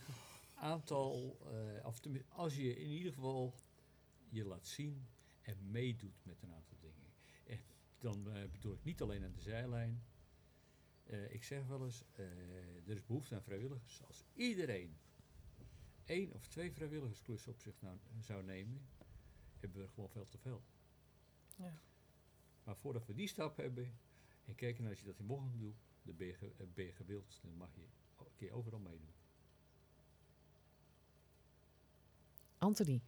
[0.56, 3.54] aantal, eh, of als je in ieder geval
[4.30, 5.08] je laat zien
[5.42, 7.14] en meedoet met een aantal dingen.
[7.44, 7.60] En
[7.98, 10.04] dan eh, bedoel ik niet alleen aan de zijlijn.
[11.04, 12.26] Eh, ik zeg wel eens, eh,
[12.88, 14.04] er is behoefte aan vrijwilligers.
[14.04, 14.98] Als iedereen
[16.06, 18.88] één of twee vrijwilligersklussen op zich nou, zou nemen,
[19.60, 20.64] hebben we er gewoon veel te veel.
[21.56, 21.80] Ja.
[22.64, 23.98] Maar voordat we die stap hebben
[24.46, 26.92] en kijken naar als je dat in Bochum doet, dan ben je, eh, ben je
[26.92, 27.40] gewild.
[27.42, 27.82] Dan mag je,
[28.36, 29.14] kun je overal meedoen.
[32.58, 33.02] Anthony.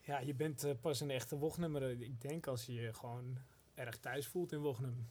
[0.00, 2.00] Ja, je bent eh, pas een echte Wochnummer.
[2.00, 3.38] Ik denk als je je gewoon
[3.74, 5.08] erg thuis voelt in Wochnum.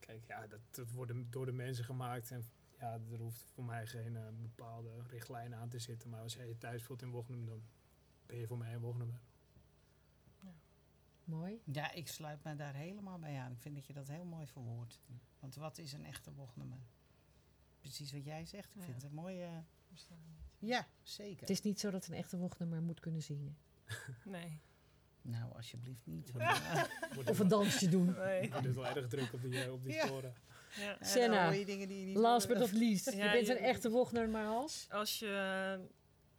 [0.00, 2.30] Kijk, ja, dat, dat wordt door de mensen gemaakt.
[2.30, 2.44] En
[2.78, 6.10] ja, er hoeft voor mij geen eh, bepaalde richtlijn aan te zitten.
[6.10, 7.62] Maar als jij je thuis voelt in Wochnum, dan
[8.26, 9.20] ben je voor mij een Wochnummer.
[11.32, 11.60] Mooi.
[11.72, 13.52] Ja, ik sluit me daar helemaal bij aan.
[13.52, 15.00] Ik vind dat je dat heel mooi verwoordt.
[15.40, 16.78] Want wat is een echte wochtnummer?
[17.80, 18.68] Precies wat jij zegt.
[18.74, 18.82] Ik Ja.
[18.82, 19.48] vind het een mooie...
[20.58, 21.40] Ja, zeker.
[21.40, 23.56] Het is niet zo dat een echte wochtnummer moet kunnen zingen.
[24.24, 24.60] Nee.
[25.22, 26.32] Nou, alsjeblieft niet.
[27.30, 28.12] Of een dansje doen.
[28.18, 28.50] Nee.
[28.62, 30.06] Doet wel erg druk op die, eh, op die Ja.
[30.76, 30.96] Ja.
[31.00, 33.10] Senna, die je niet last but not least.
[33.10, 34.86] je bent je- een echte wochtnummer als.
[34.90, 35.80] Als je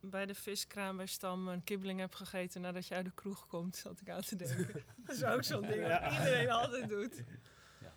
[0.09, 3.75] bij de viskraam bij Stam een kibbeling hebt gegeten nadat je uit de kroeg komt,
[3.75, 4.83] zat ik aan te denken.
[5.05, 6.19] dat is ook zo'n ding wat Ja.
[6.19, 7.23] iedereen altijd doet.
[7.81, 7.93] Ja,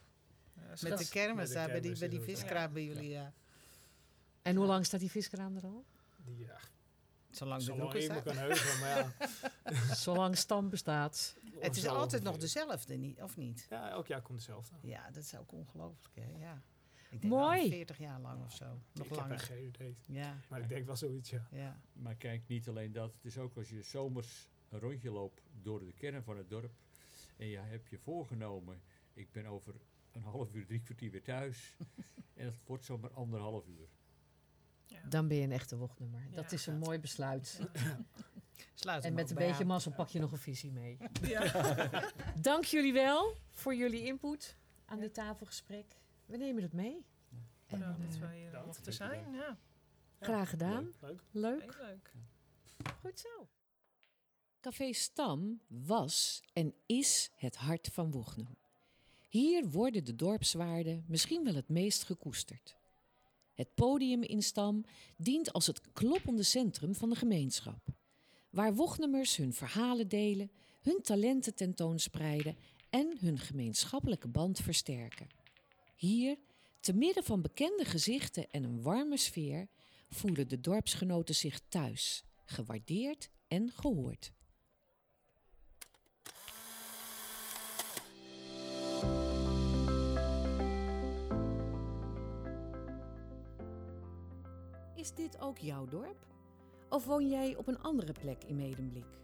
[0.88, 3.32] Met de kermis Met de daar, bij die, bij die viskraam bij jullie, ja.
[4.42, 5.84] En hoe lang staat die viskraam er al?
[6.16, 6.58] Die, ja,
[7.30, 8.22] Zolang de zolang staan.
[8.22, 8.88] kan heugen, maar
[9.64, 9.94] ja.
[9.94, 11.36] Zolang stam bestaat.
[11.58, 13.66] Het is Zo altijd nog dezelfde, niet, of niet?
[13.70, 14.76] Ja, elk jaar komt hetzelfde.
[14.82, 16.38] Ja, dat is ook ongelooflijk, hè?
[16.38, 16.62] Ja.
[17.10, 17.60] Ik denk Mooi.
[17.60, 18.64] wel 40 jaar lang of zo.
[18.92, 19.38] Nog ik heb langer.
[19.38, 19.96] geen idee.
[20.06, 20.36] Ja.
[20.48, 21.46] Maar ik denk wel zoiets, ja.
[21.50, 21.80] Ja.
[21.92, 23.12] Maar kijk, niet alleen dat.
[23.14, 26.72] Het is ook als je zomers een rondje loopt door de kern van het dorp.
[27.36, 28.80] En je hebt je voorgenomen,
[29.12, 29.74] ik ben over
[30.12, 31.76] een half uur, drie kwartier weer thuis.
[32.34, 33.88] en het wordt zomaar anderhalf uur.
[35.08, 36.20] Dan ben je een echte wochtnummer.
[36.32, 36.56] Dat Ja.
[36.56, 37.60] is een mooi besluit.
[38.74, 39.66] Sluit En met een beetje aan.
[39.66, 40.98] mazzel pak je nog een visie mee.
[41.22, 41.52] Ja.
[42.40, 45.84] Dank jullie wel voor jullie input aan dit tafelgesprek.
[46.26, 47.04] We nemen het mee.
[47.66, 49.32] En, Ja, dat eh, wij hier mochten zijn.
[49.32, 49.58] Ja,
[50.20, 50.92] graag gedaan.
[51.30, 51.78] Leuk.
[51.78, 52.12] Leuk.
[53.00, 53.48] Goed zo.
[54.60, 58.56] Café Stam was en is het hart van Woegnum.
[59.28, 62.76] Hier worden de dorpswaarden misschien wel het meest gekoesterd.
[63.54, 64.84] Het podium in Stam
[65.16, 67.88] dient als het kloppende centrum van de gemeenschap.
[68.50, 72.56] Waar Woegnummers hun verhalen delen, hun talenten tentoonspreiden
[72.90, 75.28] en hun gemeenschappelijke band versterken.
[75.96, 76.38] Hier,
[76.80, 79.68] te midden van bekende gezichten en een warme sfeer,
[80.08, 84.32] voelen de dorpsgenoten zich thuis, gewaardeerd en gehoord.
[94.94, 96.26] Is dit ook jouw dorp?
[96.88, 99.18] Of woon jij op een andere plek in Medemblik?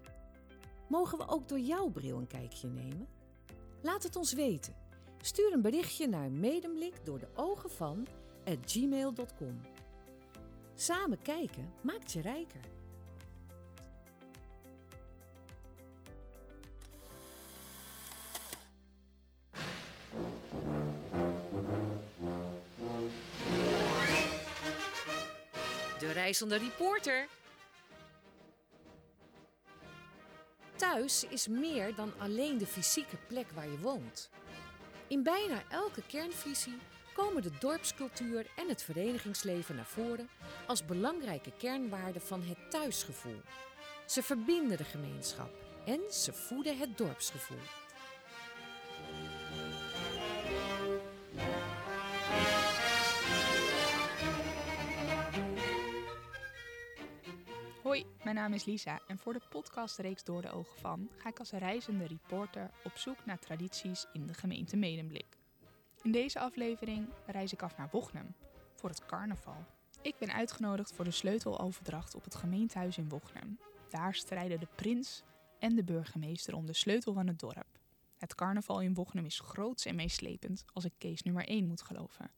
[0.89, 3.09] Mogen we ook door jouw bril een kijkje nemen?
[3.83, 4.82] Laat het ons weten.
[5.25, 8.07] Stuur een berichtje naar Medemblik door de ogen van
[8.45, 9.61] at gmail.com.
[10.75, 12.61] Samen kijken maakt je rijker.
[25.99, 27.29] De reizende reporter.
[30.77, 34.31] Thuis is meer dan alleen de fysieke plek waar je woont.
[35.13, 36.79] In bijna elke kernvisie
[37.15, 40.29] komen de dorpscultuur en het verenigingsleven naar voren
[40.67, 43.41] als belangrijke kernwaarden van het thuisgevoel.
[44.07, 45.51] Ze verbinden de gemeenschap
[45.87, 47.82] en ze voeden het dorpsgevoel.
[57.93, 61.39] Hoi, mijn naam is Lisa en voor de podcastreeks Door de Ogen van ga ik
[61.39, 65.39] als reizende reporter op zoek naar tradities in de gemeente Medemblik.
[66.03, 68.35] In deze aflevering reis ik af naar Wochnum
[68.75, 69.65] voor het carnaval.
[70.03, 73.59] Ik ben uitgenodigd voor de sleuteloverdracht op het gemeentehuis in Wochnum.
[73.91, 75.23] Daar strijden de prins
[75.59, 77.79] en de burgemeester om de sleutel van het dorp.
[78.19, 82.31] Het carnaval in Wochnum is groots en meeslepend als ik Kees nummer 1 moet geloven.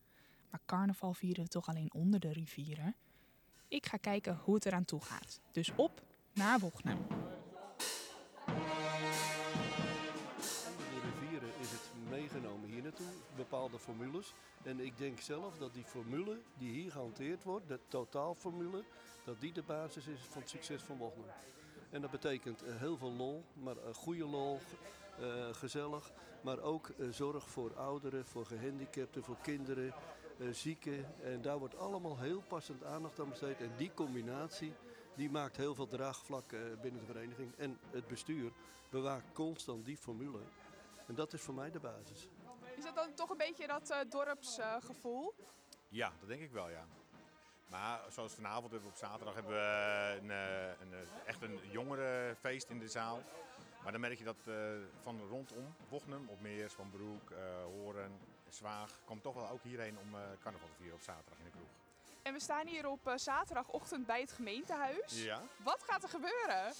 [0.50, 2.94] Maar carnaval vieren we toch alleen onder de rivieren?
[3.74, 5.40] Ik ga kijken hoe het eraan toe gaat.
[5.52, 6.58] Dus op naar.
[6.62, 6.78] Onder
[10.88, 13.06] de rivieren is het meegenomen hier naartoe,
[13.36, 14.34] bepaalde formules.
[14.62, 18.84] En ik denk zelf dat die formule die hier gehanteerd wordt, de totaalformule,
[19.24, 21.26] dat die de basis is van het succes van Wochnum.
[21.90, 24.60] En dat betekent eh, heel veel lol, maar eh, goede lol,
[25.20, 26.12] eh, gezellig.
[26.40, 29.94] Maar ook zorg voor ouderen, voor gehandicapten, voor kinderen,
[30.50, 31.22] zieken.
[31.22, 33.60] En daar wordt allemaal heel passend aandacht aan besteed.
[33.60, 34.72] En die combinatie
[35.16, 37.52] die maakt heel veel draagvlak eh, binnen de vereniging.
[37.56, 38.52] En het bestuur
[38.90, 40.40] bewaakt constant die formule.
[41.06, 42.28] En dat is voor mij de basis.
[42.76, 45.34] Is dat dan toch een beetje dat eh, dorpsgevoel?
[45.88, 46.86] Ja, dat denk ik wel, ja.
[47.70, 51.58] Maar zoals vanavond hebben we op zaterdag hebben we een, eh, een, eh, echt een
[51.70, 53.22] jongerenfeest in de zaal.
[53.84, 54.54] Maar dan merk je dat eh,
[55.02, 58.12] van rondom Wochnum, op Meers, Van Broek, eh, Horen,
[58.54, 61.50] Zwaag, komt toch wel ook hierheen om eh, carnaval te vieren op zaterdag in de
[61.50, 61.68] kroeg.
[62.22, 65.22] En we staan hier op eh, zaterdagochtend bij het gemeentehuis.
[65.24, 65.40] Ja.
[65.56, 66.72] Wat gaat er gebeuren?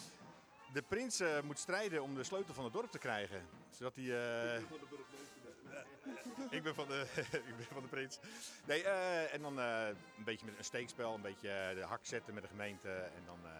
[0.72, 3.46] De prins eh, moet strijden om de sleutel van het dorp te krijgen.
[3.70, 4.04] Zodat hij...
[4.56, 4.62] eh,
[6.50, 7.06] ik ben van de,
[7.50, 8.18] ik ben van de prins.
[8.64, 9.86] Nee, eh, en dan eh,
[10.18, 12.90] een beetje met een steekspel, een beetje de hak zetten met de gemeente.
[12.92, 13.50] En dan eh,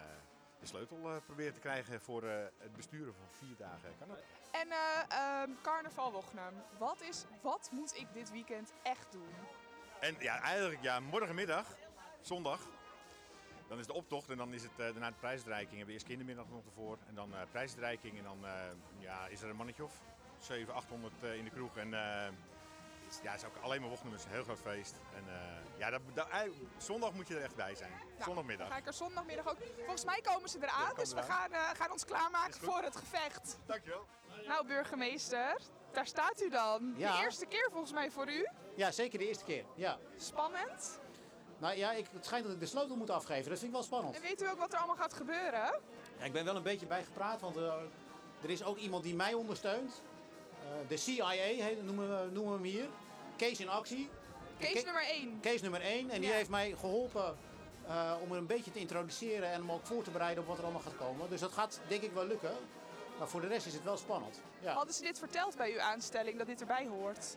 [0.65, 4.25] de sleutel eh, proberen te krijgen voor eh, het besturen van vier dagen carnaval.
[4.51, 6.55] En eh, ehm, carnaval Wochnum.
[6.79, 9.35] Wat, is, wat moet ik dit weekend echt doen?
[10.01, 11.67] En ja, eigenlijk ja, morgenmiddag,
[12.21, 12.61] zondag,
[13.69, 15.71] dan is de optocht en dan is het daarna de prijsuitreiking.
[15.71, 18.19] We hebben eerst kindermiddag nog ervoor en dan prijsuitreiking.
[18.19, 18.39] En dan
[18.99, 20.03] ja, is er een mannetje of
[20.45, 21.77] 700, 800 eh, in de kroeg.
[21.77, 21.91] En
[23.23, 24.95] ja, het is ook alleen maar Wochnum, het is een heel groot feest.
[25.15, 26.01] En eh, ja, dat,
[26.77, 27.93] zondag moet je er echt bij zijn.
[28.25, 28.69] Zondagmiddag.
[28.69, 29.57] Ga ik er zondagmiddag ook.
[29.77, 33.59] Volgens mij komen ze eraan, dus we gaan, eh, gaan ons klaarmaken voor het gevecht.
[33.67, 34.07] Dankjewel.
[34.47, 35.57] Nou, burgemeester,
[35.93, 36.95] daar staat u dan.
[36.97, 37.17] Ja.
[37.17, 38.49] De eerste keer volgens mij voor u.
[38.75, 39.65] Ja, zeker de eerste keer.
[39.75, 39.99] Ja.
[40.17, 41.01] Spannend.
[41.59, 43.51] Nou ja, ik, het schijnt dat ik de sleutel moet afgeven.
[43.51, 44.15] Dat vind ik wel spannend.
[44.15, 45.81] En weet u ook wat er allemaal gaat gebeuren?
[46.19, 47.75] Ja, ik ben wel een beetje bijgepraat, want eh,
[48.43, 50.03] er is ook iemand die mij ondersteunt.
[50.65, 52.89] Eh, de CIA noemen, we, noemen we hem hier.
[53.37, 54.09] Kees in actie.
[54.59, 55.41] Kees Ke- nummer 1.
[55.41, 56.11] Kees nummer 1.
[56.11, 56.35] En die Ja.
[56.37, 57.37] heeft mij geholpen
[57.87, 60.59] eh, om er een beetje te introduceren en hem ook voor te bereiden op wat
[60.59, 61.31] er allemaal gaat komen.
[61.31, 62.53] Dus dat gaat denk ik wel lukken.
[63.19, 64.41] Maar voor de rest is het wel spannend.
[64.61, 64.73] Ja.
[64.73, 67.37] Hadden ze dit verteld bij uw aanstelling, dat dit erbij hoort?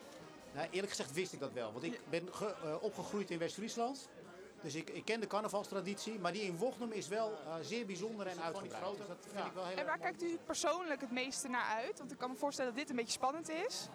[0.53, 1.71] Nou, eerlijk gezegd wist ik dat wel.
[1.71, 4.09] Want ik ben ge- eh, opgegroeid in West-Friesland.
[4.61, 6.19] Dus ik, ik ken de carnavalstraditie.
[6.19, 8.97] Maar die in Wochnum is wel eh, zeer bijzonder en uitgebreid.
[8.97, 11.97] Dus dat vind ik wel heel En waar kijkt u persoonlijk het meeste naar uit?
[11.97, 13.87] Want ik kan me voorstellen dat dit een beetje spannend is.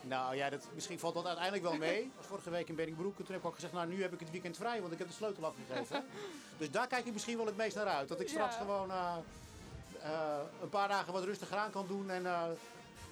[0.00, 2.02] Nou ja, dat, misschien valt dat uiteindelijk wel mee.
[2.02, 3.72] Ik was vorige week in Benningbroek en toen heb ik ook gezegd...
[3.72, 6.04] nou, nu heb ik het weekend vrij, want ik heb de sleutel afgegeven.
[6.58, 8.08] dus daar kijk ik misschien wel het meest naar uit.
[8.08, 8.60] Dat ik straks Ja.
[8.60, 9.16] gewoon eh,
[10.02, 12.10] eh, een paar dagen wat rustiger aan kan doen...
[12.10, 12.42] en eh,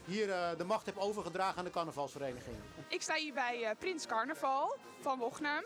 [0.04, 2.56] hier eh, de macht heb overgedragen aan de carnavalsvereniging.
[2.88, 5.64] Ik sta hier bij eh, Prins Carnaval van Wochnum.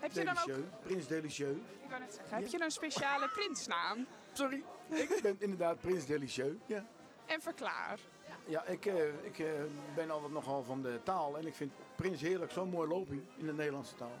[0.00, 0.46] Heb je dan ook...
[0.46, 1.56] Delicieux, Prins Delicieux.
[1.82, 4.06] Ik wou net zeggen, heb je een speciale prinsnaam?
[4.32, 6.54] Sorry, ik ben inderdaad Prins Delicieux.
[6.66, 6.86] Ja,
[7.26, 7.98] En verklaar.
[8.46, 9.46] Ja ik, eh, ik eh,
[9.94, 13.46] ben altijd nogal van de taal en ik vind Prins heerlijk, zo'n mooi loopje in
[13.46, 14.20] de Nederlandse taal.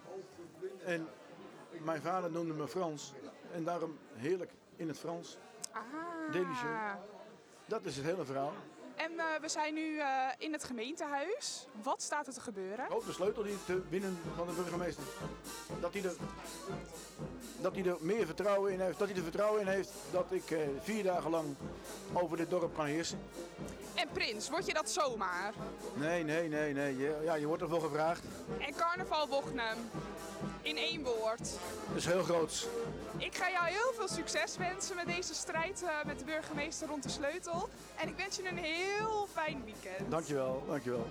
[0.84, 1.08] En
[1.82, 3.12] mijn vader noemde me Frans
[3.52, 5.36] en daarom heerlijk in het Frans.
[5.72, 5.82] Ah.
[6.32, 6.96] Delicieux.
[7.66, 8.52] Dat is het hele verhaal.
[9.04, 10.06] En eh, we zijn nu eh,
[10.38, 11.66] in het gemeentehuis.
[11.82, 12.90] Wat staat er te gebeuren?
[12.90, 15.04] Ook de sleutel die te winnen van de burgemeester.
[15.80, 16.14] Dat hij er,
[17.60, 18.98] dat hij er meer vertrouwen in heeft.
[18.98, 21.54] Dat hij er vertrouwen in heeft dat ik eh, vier dagen lang
[22.12, 23.18] over dit dorp kan heersen.
[23.94, 25.52] En Prins, word je dat zomaar?
[25.94, 26.96] Nee, nee, nee, nee.
[26.96, 28.24] Je, ja, je wordt er wel gevraagd.
[28.58, 29.90] En carnaval Wochnum.
[30.62, 31.58] In één woord.
[31.88, 32.68] Dat is heel groot.
[33.16, 37.02] Ik ga jou heel veel succes wensen met deze strijd eh, met de burgemeester rond
[37.02, 37.68] de sleutel.
[38.00, 40.10] En ik wens je een heel fijn weekend.
[40.10, 41.06] Dankjewel, dankjewel.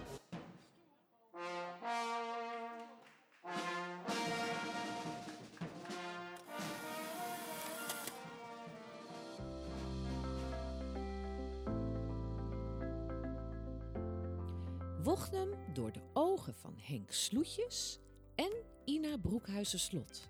[15.04, 18.00] Wochnum door de ogen van Henk Sloetjes
[18.36, 18.52] en
[18.86, 20.30] Ina Broekhuizen-Slot.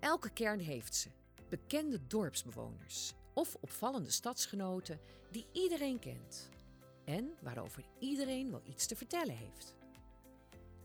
[0.00, 1.08] Elke kern heeft ze.
[1.48, 5.00] Bekende dorpsbewoners of opvallende stadsgenoten
[5.30, 6.48] die iedereen kent.
[7.04, 9.74] En waarover iedereen wel iets te vertellen heeft.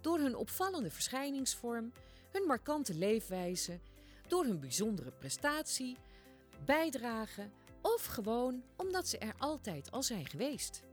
[0.02, 1.92] Door hun opvallende verschijningsvorm,
[2.32, 3.80] hun markante leefwijze,
[4.28, 5.98] door hun bijzondere prestatie,
[6.66, 7.50] bijdrage
[7.82, 10.84] of gewoon omdat ze er altijd al zijn geweest.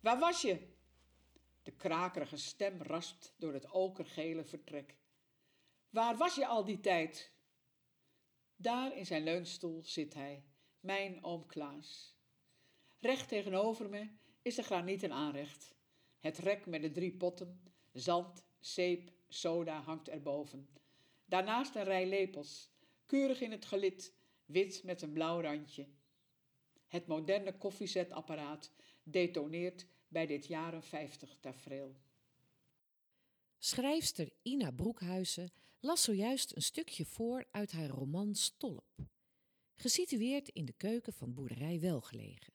[0.00, 0.76] Waar was je?
[1.62, 4.96] De krakerige stem raspt door het okergele vertrek.
[5.90, 7.32] Waar was je al die tijd?
[8.56, 10.44] Daar in zijn leunstoel zit hij,
[10.80, 12.16] mijn oom Klaas.
[13.00, 14.10] Recht tegenover me
[14.42, 15.74] is de granieten aanrecht.
[16.20, 20.68] Het rek met de drie potten, zand, zeep, soda hangt erboven.
[21.24, 22.70] Daarnaast een rij lepels,
[23.06, 25.88] keurig in het gelid, wit met een blauw randje.
[26.86, 28.72] Het moderne koffiezetapparaat
[29.10, 31.96] detoneert bij dit jaren 50 tafereel.
[33.58, 39.06] Schrijfster Ina Broekhuizen las zojuist een stukje voor uit haar roman Stolp.
[39.74, 42.52] Gesitueerd in de keuken van boerderij Welgelegen.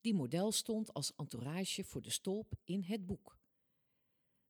[0.00, 3.38] Die model stond als entourage voor de stolp in het boek.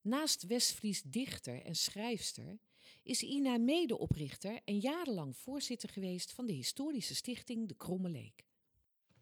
[0.01, 2.59] Naast Westfries dichter en schrijfster
[3.03, 8.47] is Ina medeoprichter en jarenlang voorzitter geweest van de historische stichting De Kromme Leek.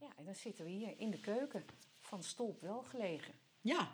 [0.01, 1.65] Ja, en dan zitten we hier in de keuken
[2.11, 3.35] van Stolp Welgelegen.
[3.61, 3.89] Ja,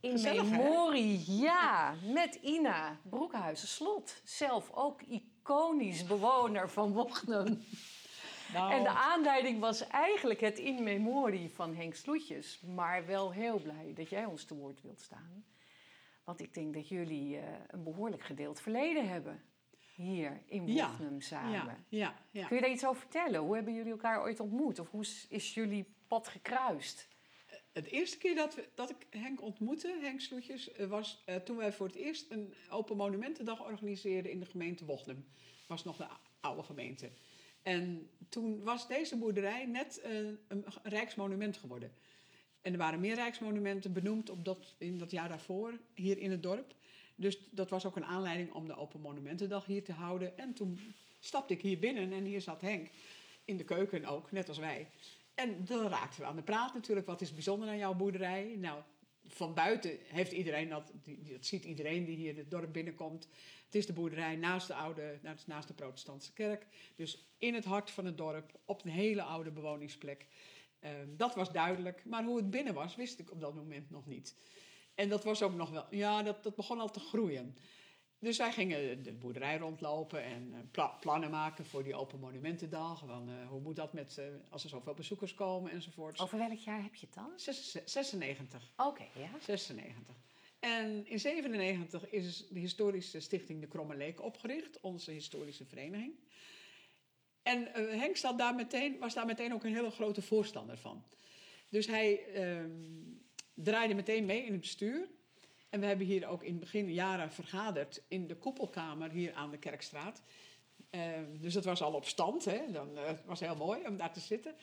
[0.00, 0.56] In gezellig, hè?
[0.56, 4.20] memorie, ja, met Ina Broekhuizen Slot.
[4.24, 7.58] Zelf ook iconisch bewoner van Wochnum.
[8.52, 8.72] Nou.
[8.72, 12.60] En de aanleiding was eigenlijk het in memorie van Henk Sloetjes.
[12.60, 15.44] Maar wel heel blij dat jij ons te woord wilt staan.
[16.24, 19.42] Want ik denk dat jullie eh, een behoorlijk gedeeld verleden hebben.
[19.94, 21.52] Hier in Ja, Wochnum samen.
[21.52, 22.46] ja, ja, ja.
[22.46, 23.40] Kun je daar iets over vertellen?
[23.40, 24.78] Hoe hebben jullie elkaar ooit ontmoet?
[24.78, 27.08] Of hoe is jullie pad gekruist?
[27.72, 31.56] Het eerste keer dat, we, dat ik Henk ontmoette, Henk Sloetjes, eh, was eh, toen
[31.56, 35.24] wij voor het eerst een Open Monumentendag organiseerden in de gemeente Wochnum.
[35.66, 37.10] was nog de ou- oude gemeente.
[37.62, 40.16] En toen was deze boerderij net eh,
[40.48, 41.92] een rijksmonument geworden.
[42.60, 46.42] En er waren meer rijksmonumenten benoemd op dat, in dat jaar daarvoor hier in het
[46.42, 46.74] dorp.
[47.14, 50.38] Dus dat was ook een aanleiding om de Open Monumentendag hier te houden.
[50.38, 52.90] En toen stapte ik hier binnen en hier zat Henk
[53.44, 54.88] in de keuken ook, net als wij.
[55.42, 57.06] En dan raakten we aan de praat natuurlijk.
[57.06, 58.56] Wat is bijzonder aan jouw boerderij?
[58.58, 58.82] Nou,
[59.26, 63.28] van buiten heeft iedereen dat, dat ziet iedereen die hier het dorp binnenkomt.
[63.64, 66.66] Het is de boerderij naast de oude, naast naast de protestantse kerk.
[66.96, 70.26] Dus in het hart van het dorp, op een hele oude bewoningsplek.
[70.80, 72.04] Ehm, dat was duidelijk.
[72.04, 74.36] Maar hoe het binnen was, wist ik op dat moment nog niet.
[74.94, 77.56] En dat was ook nog wel, ja, dat, dat begon al te groeien.
[78.22, 82.98] Dus wij gingen de boerderij rondlopen en eh, pla- plannen maken voor die Open Monumentendag.
[83.06, 86.20] Van, eh, hoe moet dat met, eh, als er zoveel bezoekers komen enzovoort.
[86.20, 87.32] Over welk jaar heb je het dan?
[87.84, 88.72] 96.
[88.76, 89.28] Oké, ja.
[89.40, 90.14] 96.
[90.58, 96.14] En in 97 is de historische stichting De Kromme Leek opgericht, onze historische vereniging.
[97.42, 97.68] En
[97.98, 101.04] Henk zat daar meteen, was daar meteen ook een hele grote voorstander van.
[101.70, 102.70] Dus hij ehm,
[103.54, 105.08] draaide meteen mee in het bestuur.
[105.72, 109.58] En we hebben hier ook in begin jaren vergaderd in de koepelkamer hier aan de
[109.58, 110.22] Kerkstraat.
[110.90, 112.70] Ehm, dus dat was al op stand, hè?
[112.70, 114.54] Dan, eh, het was heel mooi om daar te zitten.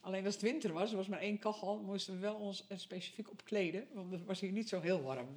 [0.00, 2.80] Alleen als het winter was, er was maar één kachel, moesten we wel ons er
[2.80, 5.36] specifiek op kleden, want het was hier niet zo heel warm.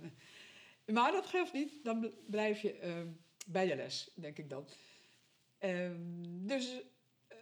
[0.85, 3.07] Maar dat geeft niet, dan bl- blijf je ehm,
[3.45, 4.67] bij de les, denk ik dan.
[5.57, 6.01] Ehm,
[6.45, 6.81] dus
[7.27, 7.37] eh,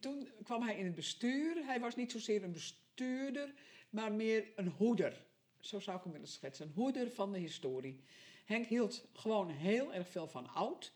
[0.00, 1.64] toen kwam hij in het bestuur.
[1.64, 3.54] Hij was niet zozeer een bestuurder,
[3.90, 5.28] maar meer een hoeder.
[5.60, 6.72] Zo zou ik hem willen schetsen.
[6.74, 8.00] Hoeder van de historie.
[8.44, 10.92] Henk hield gewoon heel erg veel van oud.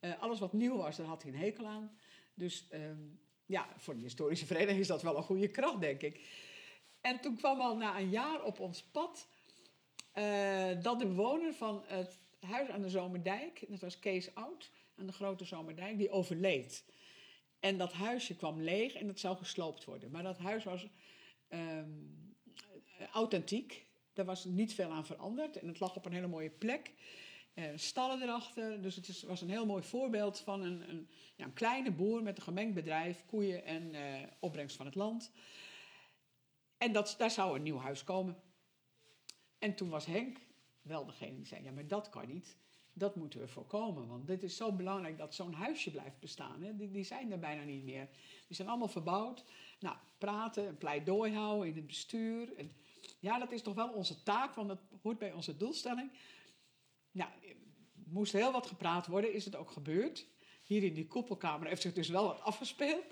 [0.00, 1.96] Eh, alles wat nieuw was, daar had hij een hekel aan.
[2.34, 3.00] Dus ehm,
[3.46, 6.20] ja, voor de historische vereniging is dat wel een goede kracht, denk ik.
[7.00, 9.28] En toen kwam al na een jaar op ons pad
[10.12, 15.06] eh, dat de bewoner van het huis aan de Zomerdijk, dat was Kees Oud, aan
[15.06, 16.84] de Grote Zomerdijk, die overleed.
[17.60, 20.10] En dat huisje kwam leeg en dat zou gesloopt worden.
[20.10, 20.86] Maar dat huis was
[21.48, 21.90] ehm,
[23.12, 23.86] authentiek.
[24.14, 25.56] Daar was niet veel aan veranderd.
[25.56, 26.92] En het lag op een hele mooie plek.
[27.54, 28.82] Eh, stallen erachter.
[28.82, 32.22] Dus het is, was een heel mooi voorbeeld van een, een, ja, een kleine boer
[32.22, 35.32] met een gemengd bedrijf, koeien en eh, opbrengst van het land.
[36.78, 38.42] En dat, daar zou een nieuw huis komen.
[39.58, 40.38] En toen was Henk
[40.82, 42.56] wel degene die zei: Ja, maar dat kan niet.
[42.92, 44.08] Dat moeten we voorkomen.
[44.08, 46.62] Want dit is zo belangrijk dat zo'n huisje blijft bestaan.
[46.62, 46.76] Hè.
[46.76, 48.08] Die, die zijn er bijna niet meer.
[48.46, 49.44] Die zijn allemaal verbouwd.
[49.80, 52.56] Nou, praten, een pleidooi houden in het bestuur.
[52.56, 52.76] En
[53.24, 56.10] ja, dat is toch wel onze taak, want dat hoort bij onze doelstelling.
[57.10, 57.30] Nou,
[57.92, 60.26] moest heel wat gepraat worden, is het ook gebeurd.
[60.62, 63.04] Hier in die koepelkamer heeft zich dus wel wat afgespeeld.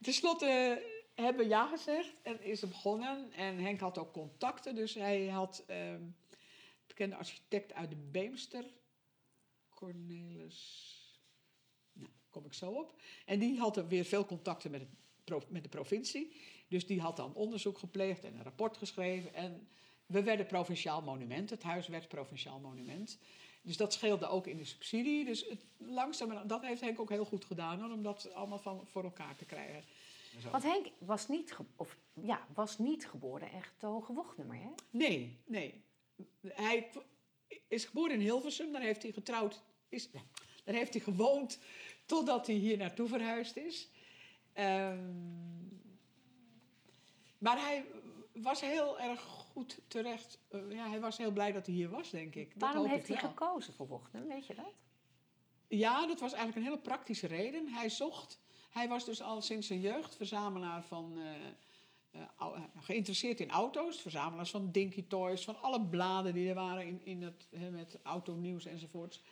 [0.00, 3.32] Ten slotte eh, hebben ja gezegd en is het begonnen.
[3.32, 5.94] En Henk had ook contacten, dus hij had eh,
[6.86, 8.64] bekende architect uit de Beemster,
[9.74, 11.20] Cornelis,
[11.92, 13.00] nou, kom ik zo op.
[13.24, 14.86] En die had er weer veel contacten met,
[15.48, 16.32] met de provincie.
[16.70, 19.34] Dus die had dan onderzoek gepleegd en een rapport geschreven.
[19.34, 19.68] En
[20.06, 21.50] we werden provinciaal monument.
[21.50, 23.18] Het huis werd provinciaal monument.
[23.62, 25.24] Dus dat scheelde ook in de subsidie.
[25.24, 28.86] Dus het, langzaam, dat heeft Henk ook heel goed gedaan hoor, om dat allemaal van,
[28.86, 29.84] voor elkaar te krijgen.
[30.50, 34.68] Want Henk was niet, ge- of, ja, was niet geboren en getogen Wochnemer, hè?
[34.90, 35.82] Nee, nee.
[36.46, 36.90] Hij
[37.68, 40.10] is geboren in Hilversum, daar heeft hij getrouwd, is,
[40.64, 41.58] daar heeft hij gewoond
[42.06, 43.88] totdat hij hier naartoe verhuisd is.
[44.52, 44.98] Ehm,
[47.40, 47.84] maar hij
[48.32, 50.38] was heel erg goed terecht.
[50.48, 52.50] eh, ja, hij was heel blij dat hij hier was, denk ik.
[52.52, 53.30] Dat Waarom heeft ik hij wel.
[53.30, 54.72] gekozen voor Wochnem, weet je dat?
[55.68, 57.68] Ja, dat was eigenlijk een hele praktische reden.
[57.68, 63.50] Hij zocht, hij was dus al sinds zijn jeugd verzamelaar van, eh, eh, geïnteresseerd in
[63.50, 67.70] auto's, verzamelaars van Dinky Toys, van alle bladen die er waren in, in het, hè,
[67.70, 69.22] met autonieuws enzovoorts.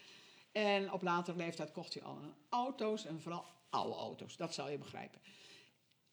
[0.53, 4.79] En op latere leeftijd kocht hij al auto's en vooral oude auto's, dat zal je
[4.79, 5.21] begrijpen.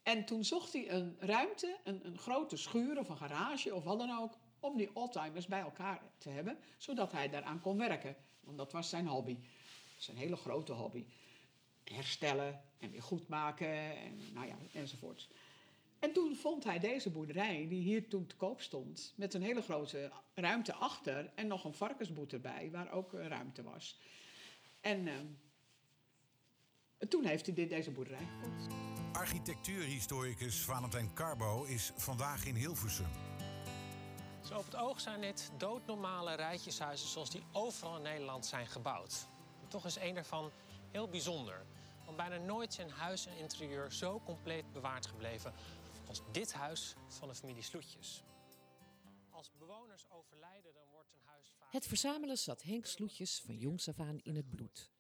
[0.06, 4.00] En toen zocht hij een ruimte, een, een grote schuur of een garage of wat
[4.00, 8.16] dan ook, om die oldtimers bij elkaar te hebben, zodat hij daaraan kon werken.
[8.40, 9.38] Want dat was zijn hobby.
[9.98, 11.06] Zijn hele grote hobby.
[11.84, 15.30] Herstellen en weer goed maken en nou ja, enzovoorts.
[16.00, 19.62] En toen vond hij deze boerderij, die hier toen te koop stond, met een hele
[19.62, 24.00] grote ruimte achter en nog een varkensboet erbij, waar ook eh, ruimte was.
[24.82, 25.26] En ehm,
[27.10, 29.04] toen heeft hij dit, deze boerderij gekocht.
[29.16, 33.08] Architectuurhistoricus Valentijn Carbo is vandaag in Hilversum.
[34.44, 39.28] Zo op het oog zijn dit doodnormale rijtjeshuizen zoals die overal in Nederland zijn gebouwd.
[39.68, 40.52] Toch is één daarvan
[40.92, 41.66] heel bijzonder.
[42.06, 45.54] Want bijna nooit zijn huis en interieur zo compleet bewaard gebleven
[46.08, 48.24] als dit huis van de familie Sloetjes.
[49.30, 51.72] Als bewoners overlijden, dan wordt een huis vaak...
[51.72, 54.92] Het verzamelen zat Henk Sloetjes van jongs af aan in het bloed.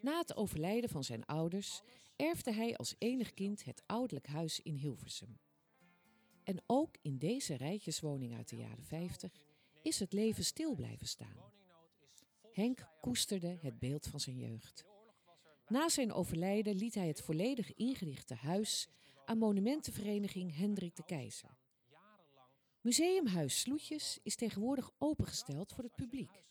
[0.00, 1.82] Na het overlijden van zijn ouders
[2.18, 5.38] erfde hij als enig kind het ouderlijk huis in Hilversum.
[6.44, 9.32] En ook in deze rijtjeswoning uit de jaren 50
[9.82, 11.52] is het leven stil blijven staan.
[12.52, 14.84] Henk koesterde het beeld van zijn jeugd.
[15.68, 18.88] Na zijn overlijden liet hij het volledig ingerichte huis
[19.24, 21.56] aan monumentenvereniging Hendrik de Keizer.
[22.80, 26.44] Museumhuis Sloetjes is tegenwoordig opengesteld voor het publiek.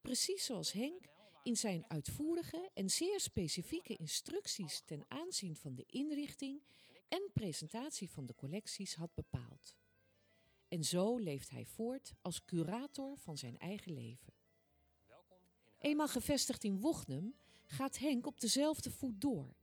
[0.00, 1.13] Precies zoals Henk
[1.44, 6.62] in zijn uitvoerige en zeer specifieke instructies ten aanzien van de inrichting
[7.08, 9.76] en presentatie van de collecties had bepaald.
[10.68, 14.32] En zo leeft hij voort als curator van zijn eigen leven.
[15.78, 17.34] Eenmaal gevestigd in Wognum
[17.64, 19.54] gaat Henk op dezelfde voet door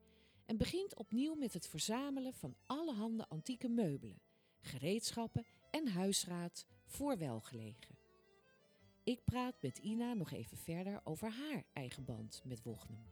[0.45, 4.21] en begint opnieuw met het verzamelen van allerhande antieke meubelen,
[4.59, 8.00] gereedschappen en huisraad voor welgelegen.
[9.11, 13.05] Ik praat met Ina nog even verder over haar eigen band met Wognum.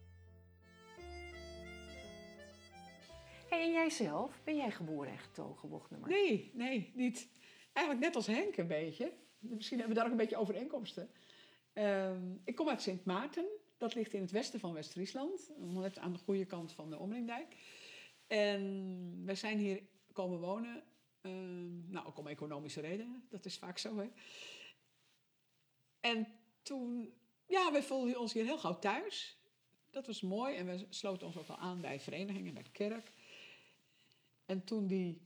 [3.50, 6.10] Hey, en jijzelf, ben jij geboren en getogen Wochnemer?
[6.10, 7.30] Nee, nee, niet.
[7.74, 9.14] Eigenlijk net als Henk een beetje.
[9.40, 11.10] Misschien hebben we daar ook een beetje overeenkomsten.
[11.74, 13.46] Ehm, ik kom uit Sint Maarten.
[13.78, 15.52] Dat ligt in het westen van West-Friesland.
[15.58, 17.56] Net aan de goede kant van de Omringdijk.
[18.28, 19.82] En wij zijn hier
[20.12, 20.84] komen wonen.
[21.22, 23.26] ehm, nou, ook om economische redenen.
[23.30, 24.10] Dat is vaak zo, hè.
[26.00, 26.28] En
[26.62, 27.14] toen...
[27.46, 29.38] Ja, we voelden ons hier heel gauw thuis.
[29.90, 30.56] Dat was mooi.
[30.56, 33.12] En we sloten ons ook wel aan bij verenigingen, bij de kerk.
[34.46, 35.22] En toen die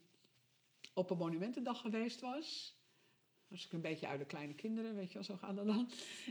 [0.93, 2.75] op een monumentendag geweest was,
[3.47, 5.89] was ik een beetje uit de kleine kinderen, weet je wel, zo gaat dat dan.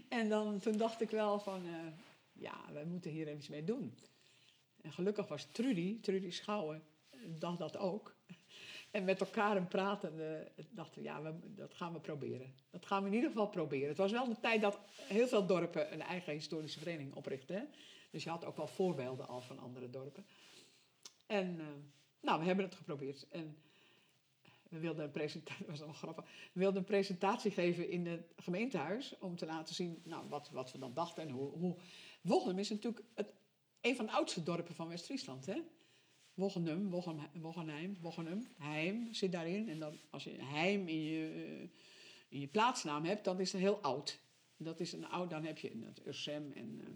[0.09, 1.87] En dan, toen dacht ik wel van, eh,
[2.33, 3.99] ja, we moeten hier even iets mee doen.
[4.81, 6.83] En gelukkig was Trudy, Trudy Schouwen,
[7.39, 8.17] dacht dat ook.
[8.93, 12.55] En met elkaar en praten eh, dachten we, ja, dat gaan we proberen.
[12.71, 13.89] Dat gaan we in ieder geval proberen.
[13.89, 17.57] Het was wel de tijd dat heel veel dorpen een eigen historische vereniging oprichten.
[17.57, 17.63] hè.
[18.11, 20.27] Dus je had ook wel voorbeelden al van andere dorpen.
[21.27, 21.67] En eh,
[22.21, 23.27] nou, we hebben het geprobeerd.
[23.29, 23.57] En
[24.69, 26.25] we wilden een presentatie, was grappig.
[26.53, 30.79] We een presentatie geven in het gemeentehuis om te laten zien nou, wat, wat we
[30.79, 31.77] dan dachten en hoe.
[32.23, 32.59] hoe.
[32.59, 33.33] Is natuurlijk het,
[33.81, 35.47] een van de oudste dorpen van West-Friesland.
[35.47, 35.63] Hè?
[36.35, 36.91] Wochenum,
[37.33, 39.69] Wochenheim, Wochenum, Heim zit daarin.
[39.69, 41.69] En dan, als je Heim in je, eh,
[42.29, 44.19] in je plaatsnaam hebt, dan is het heel oud.
[44.57, 46.89] Dat is een oud, dan heb je het Ursem en uh,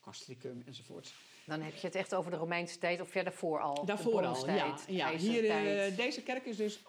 [0.00, 1.14] Castricum enzovoort.
[1.46, 3.84] Dan heb je het echt over de Romeinse tijd of verder voor al?
[3.84, 4.78] Daarvoor al, ja.
[4.88, 5.16] ja.
[5.16, 6.82] Hier, uh, deze kerk is dus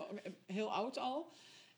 [0.46, 1.32] heel oud al.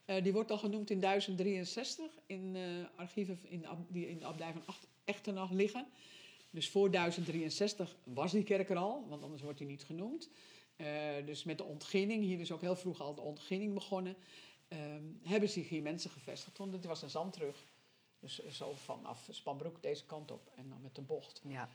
[0.06, 2.58] Uh, die wordt al genoemd in 1063 in
[2.96, 4.76] archieven in de, die in de abdij van
[5.06, 5.88] Echtenach liggen.
[6.56, 10.30] Dus voor 1063 was die kerk er al, want anders wordt hij niet genoemd.
[10.78, 10.88] Uh,
[11.26, 14.16] dus met de ontginning, hier is ook heel vroeg al de ontginning begonnen,
[15.24, 16.58] hebben zich hier mensen gevestigd.
[16.58, 17.66] Want het was een zandrug.
[18.20, 21.42] Dus zo vanaf Spanbroek deze kant op en dan met de bocht.
[21.48, 21.70] Ja.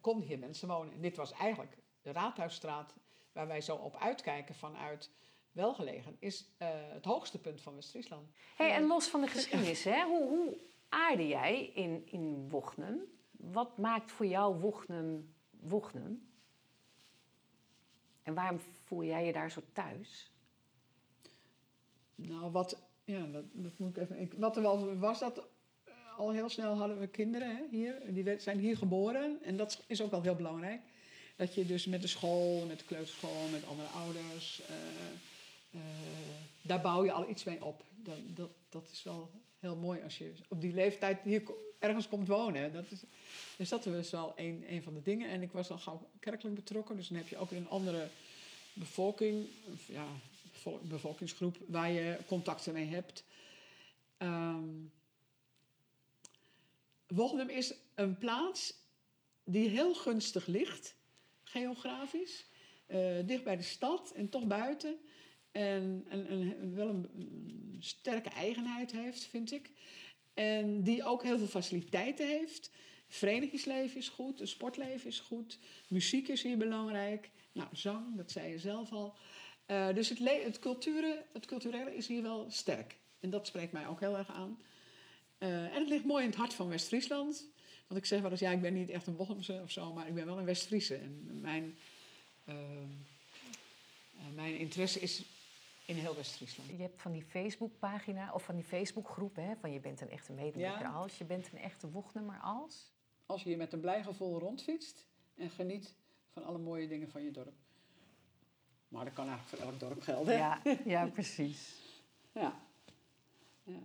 [0.00, 0.92] konden hier mensen wonen.
[0.92, 2.94] En dit was eigenlijk de Raadhuisstraat,
[3.32, 5.10] waar wij zo op uitkijken vanuit
[5.52, 8.28] welgelegen, is uh, het hoogste punt van West-Friesland.
[8.56, 10.04] Hey, en los van de geschiedenis, hè?
[10.04, 10.58] Hoe, hoe
[10.88, 13.00] aarde jij in, in Wochnum?
[13.40, 16.28] Wat maakt voor jou Wochnum Wochnum?
[18.22, 20.30] En waarom voel jij je daar zo thuis?
[22.14, 24.40] Nou, wat, ja, dat, dat moet ik even.
[24.40, 25.38] Wat er wel was, dat
[25.88, 28.14] uh, al heel snel hadden we kinderen hè, hier.
[28.14, 29.42] Die zijn hier geboren.
[29.42, 30.80] En dat is ook wel heel belangrijk.
[31.36, 34.60] Dat je dus met de school, met de kleuterschool, met andere ouders.
[34.60, 34.76] Uh,
[35.70, 35.80] uh,
[36.62, 37.84] daar bouw je al iets mee op.
[37.96, 41.42] Dat, dat, dat is wel heel mooi als je op die leeftijd hier
[41.78, 42.72] ergens komt wonen.
[42.72, 43.02] Dat is,
[43.56, 45.30] dus dat was wel een, een van de dingen.
[45.30, 46.96] En ik was al gauw kerkelijk betrokken.
[46.96, 48.08] Dus dan heb je ook een andere
[48.72, 49.46] bevolking,
[49.86, 50.06] ja,
[50.82, 53.24] bevolkingsgroep waar je contacten mee hebt.
[54.18, 54.92] Um,
[57.48, 58.74] is een plaats
[59.44, 60.94] die heel gunstig ligt,
[61.44, 62.44] geografisch.
[62.86, 64.98] Uh, dicht bij de stad en toch buiten.
[65.52, 66.04] En,
[66.74, 69.70] wel een, sterke eigenheid heeft, vind ik.
[70.34, 72.70] En die ook heel veel faciliteiten heeft.
[73.08, 77.30] Verenigingsleven is goed, het sportleven is goed, muziek is hier belangrijk.
[77.52, 79.16] Nou, zang, dat zei je zelf al.
[79.66, 80.58] Uh, dus het, het,
[81.32, 82.96] het culturele is hier wel sterk.
[83.20, 84.58] En dat spreekt mij ook heel erg aan.
[85.38, 87.48] Uh, en het ligt mooi in het hart van West-Friesland.
[87.86, 90.08] Want ik zeg wel eens, ja, ik ben niet echt een Bochemse of zo, maar
[90.08, 90.94] ik ben wel een West-Friese.
[90.94, 91.76] En mijn,
[92.48, 92.54] uh,
[94.34, 95.22] mijn interesse is
[95.90, 96.70] in heel West-Friesland.
[96.70, 100.32] Je hebt van die Facebookpagina of van die Facebookgroep, hè, van je bent een echte
[100.32, 100.92] medewerker ja.
[100.92, 102.92] als, je bent een echte wochtnummer als.
[103.26, 105.94] Als je hier met een blij gevoel rondfietst en geniet
[106.32, 107.54] van alle mooie dingen van je dorp.
[108.88, 110.36] Maar dat kan eigenlijk voor elk dorp gelden.
[110.36, 111.78] Ja, ja precies.
[112.32, 112.62] ja.
[113.62, 113.80] ja.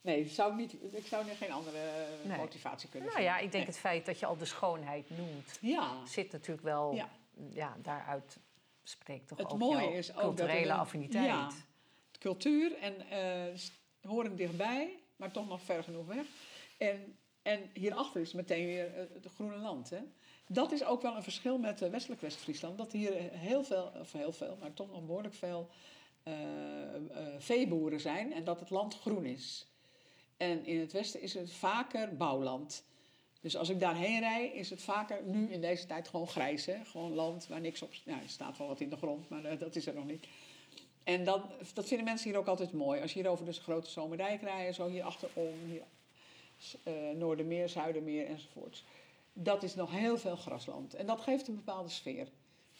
[0.00, 2.36] Nee, zou ik, niet, ik zou nu geen andere nee.
[2.36, 6.06] motivatie kunnen Nou ja, ik denk het feit dat je al de schoonheid noemt, ja.
[6.06, 7.08] zit natuurlijk wel ja.
[7.50, 8.38] ja daaruit
[8.82, 11.26] spreekt toch het ook mooie is ook culturele dat affiniteit.
[11.26, 11.50] Ja,
[12.18, 13.58] cultuur en uh,
[14.10, 16.26] horen dichtbij, maar toch nog ver genoeg weg.
[16.78, 19.90] En, en hierachter is meteen weer het groene land.
[19.90, 20.00] Hè?
[20.46, 22.78] Dat is ook wel een verschil met uh, westelijk West-Friesland.
[22.78, 25.70] Dat hier heel veel, of heel veel, maar toch nog behoorlijk veel
[26.24, 26.34] uh,
[27.38, 28.32] veeboeren zijn.
[28.32, 29.66] En dat het land groen is.
[30.36, 32.84] En in het westen is het vaker bouwland.
[33.42, 36.66] Dus als ik daarheen rij, is het vaker nu in deze tijd gewoon grijs.
[36.66, 36.84] Hè?
[36.84, 37.92] Gewoon land waar niks op...
[37.92, 40.26] Ja, er staat wel wat in de grond, maar uh, dat is er nog niet.
[41.04, 41.42] En dan,
[41.74, 43.00] dat vinden mensen hier ook altijd mooi.
[43.00, 45.82] Als je hier over de grote Zomerdijk rijdt, zo hier achterom, hier,
[46.84, 48.84] uh, Noordermeer, Zuidermeer enzovoort.
[49.32, 50.94] Dat is nog heel veel grasland.
[50.94, 52.28] En dat geeft een bepaalde sfeer.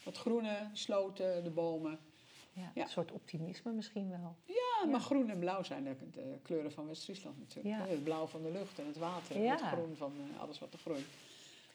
[0.05, 1.99] Dat groene, sloten, de bomen.
[2.53, 2.83] Ja, ja.
[2.83, 4.37] Een soort optimisme misschien wel.
[4.45, 7.77] Ja, maar groen en blauw zijn de, de kleuren van West-Friesland natuurlijk.
[7.77, 7.87] Ja.
[7.87, 10.73] Het blauw van de lucht en het water en het groen van uh, alles wat
[10.73, 11.07] er groeit.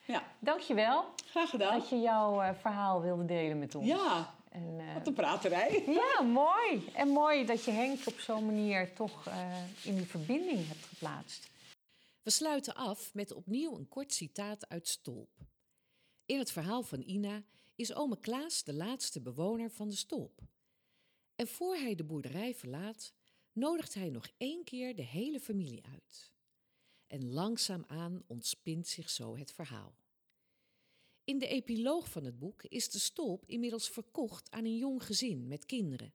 [0.06, 0.24] Ja.
[0.40, 1.06] Dankjewel.
[1.30, 1.80] Graag gedaan.
[1.80, 3.88] Dat je jouw uh, verhaal wilde delen met ons.
[3.88, 5.84] Ja, en, uh, wat een praterij.
[6.16, 6.90] Ja, mooi.
[6.94, 9.30] En mooi dat je Henk op zo'n manier toch
[9.84, 11.50] in die verbinding hebt geplaatst.
[12.24, 15.30] We sluiten af met opnieuw een kort citaat uit Stolp.
[16.26, 17.44] In het verhaal van Ina
[17.76, 20.42] is ome Klaas de laatste bewoner van de Stolp.
[21.38, 23.14] En voor hij de boerderij verlaat,
[23.52, 26.32] nodigt hij nog één keer de hele familie uit.
[27.08, 29.96] En langzaamaan ontspint zich zo het verhaal.
[31.24, 35.48] In de epiloog van het boek is de stolp inmiddels verkocht aan een jong gezin
[35.48, 36.14] met kinderen.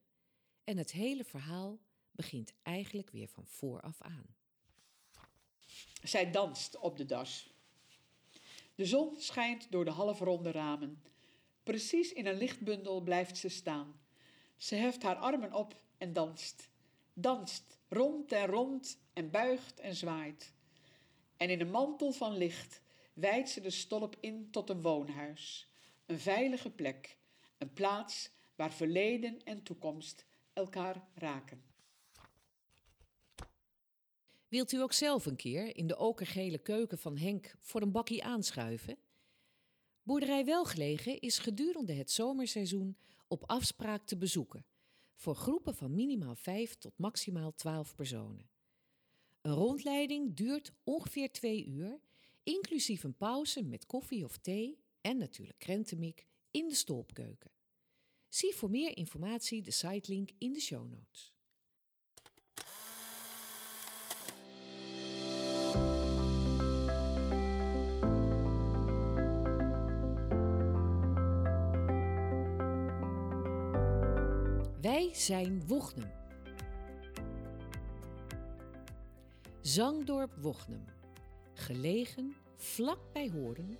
[0.64, 4.36] En het hele verhaal begint eigenlijk weer van vooraf aan.
[6.02, 7.50] Zij danst op de das.
[8.74, 11.02] De zon schijnt door de halfronde ramen.
[11.62, 14.01] Precies in een lichtbundel blijft ze staan.
[14.62, 16.68] Ze heft haar armen op en danst.
[17.12, 20.52] Danst rond en rond en buigt en zwaait.
[21.36, 22.80] En in een mantel van licht
[23.12, 25.68] wijdt ze de stolp in tot een woonhuis.
[26.06, 27.16] Een veilige plek.
[27.58, 31.62] Een plaats waar verleden en toekomst elkaar raken.
[34.48, 38.24] Wilt u ook zelf een keer in de okergele keuken van Henk voor een bakkie
[38.24, 38.98] aanschuiven?
[40.02, 42.96] Boerderij Welgelegen is gedurende het zomerseizoen
[43.32, 44.64] op afspraak te bezoeken,
[45.14, 48.50] voor groepen van minimaal 5 tot maximaal 12 personen.
[49.40, 52.00] Een rondleiding duurt ongeveer twee uur,
[52.42, 57.50] inclusief een pauze met koffie of thee en natuurlijk krentenmiek in de stolpkeuken.
[58.28, 61.32] Zie voor meer informatie de sitelink in de show notes.
[75.12, 76.10] Zijn Wochnum.
[79.60, 80.84] Zangdorp Wochnum.
[81.54, 83.78] Gelegen vlak bij Hoorn,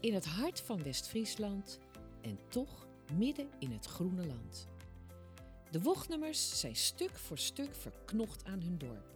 [0.00, 1.78] in het hart van West-Friesland
[2.20, 4.68] en toch midden in het groene land.
[5.70, 9.14] De Wochnummers zijn stuk voor stuk verknocht aan hun dorp.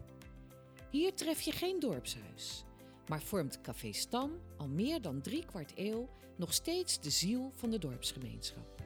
[0.91, 2.65] Hier tref je geen dorpshuis,
[3.09, 7.71] maar vormt Café Stam al meer dan drie kwart eeuw nog steeds de ziel van
[7.71, 8.80] de dorpsgemeenschap.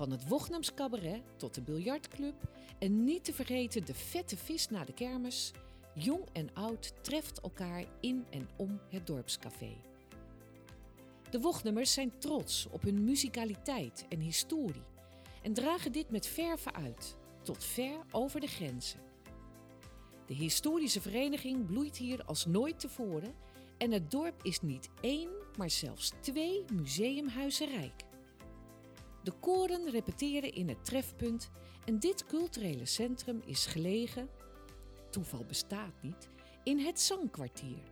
[0.00, 2.34] Van het Wochnams Cabaret tot de biljartclub
[2.78, 5.52] en niet te vergeten de vette vis na de kermis,
[5.94, 9.76] jong en oud treft elkaar in en om het dorpscafé.
[11.30, 14.82] De Wochnummers zijn trots op hun muzikaliteit en historie
[15.42, 19.00] en dragen dit met verve uit, tot ver over de grenzen.
[20.26, 23.34] De historische vereniging bloeit hier als nooit tevoren
[23.78, 28.08] en het dorp is niet één, maar zelfs twee museumhuizen rijk.
[29.22, 31.50] De koren repeteren in het trefpunt
[31.84, 34.28] en dit culturele centrum is gelegen,
[35.10, 36.28] toeval bestaat niet,
[36.62, 37.82] in het zangkwartier.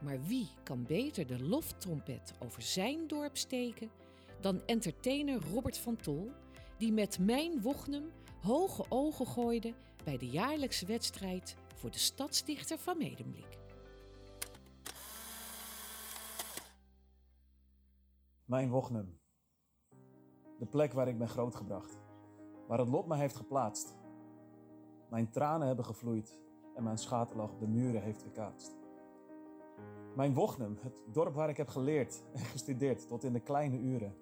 [0.00, 3.90] Maar wie kan beter de loftrompet over zijn dorp steken
[4.40, 6.30] dan entertainer Robert van Tol,
[6.78, 8.10] die met Mijn Wochnum
[8.40, 13.58] hoge ogen gooide bij de jaarlijkse wedstrijd voor de stadsdichter van Medemblik.
[18.44, 19.21] Mijn Wochnum.
[20.58, 21.98] De plek waar ik ben grootgebracht.
[22.66, 23.96] Waar het lot me heeft geplaatst.
[25.08, 26.40] Mijn tranen hebben gevloeid
[26.74, 28.76] en mijn schaterlach op de muren heeft gekaatst.
[30.14, 34.16] Mijn Wochnum, het dorp waar ik heb geleerd en gestudeerd tot in de kleine uren.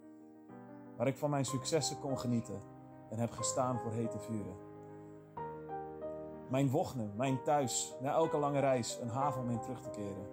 [0.96, 2.62] Waar ik van mijn successen kon genieten
[3.10, 4.56] en heb gestaan voor hete vuren.
[6.50, 10.26] Mijn Wochnum, mijn thuis, na elke lange reis een haven om in terug te keren.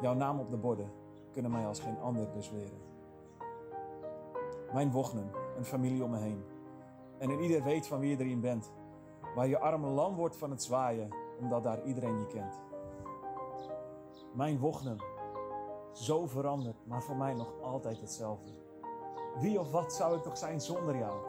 [0.00, 0.92] Jouw naam op de borden
[1.30, 2.91] kunnen mij als geen ander bezweren.
[4.72, 6.44] Mijn Wochnum, een familie om me heen.
[7.18, 8.72] En in ieder weet van wie je erin bent.
[9.34, 12.60] Waar je arme lam wordt van het zwaaien, omdat daar iedereen je kent.
[14.34, 14.96] Mijn Wochnum,
[15.92, 18.50] zo veranderd, maar voor mij nog altijd hetzelfde.
[19.40, 21.26] Wie of wat zou ik toch zijn zonder jou?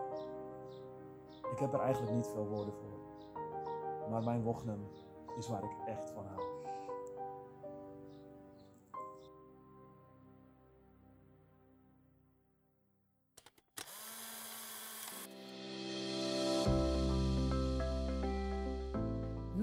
[1.51, 2.93] Ik heb er eigenlijk niet veel woorden voor.
[4.09, 4.87] Maar mijn Wochnum
[5.37, 6.42] is waar ik echt van hou.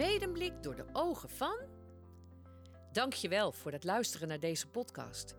[0.01, 1.57] Medemblik door de ogen van.
[2.92, 5.34] Dankjewel voor het luisteren naar deze podcast.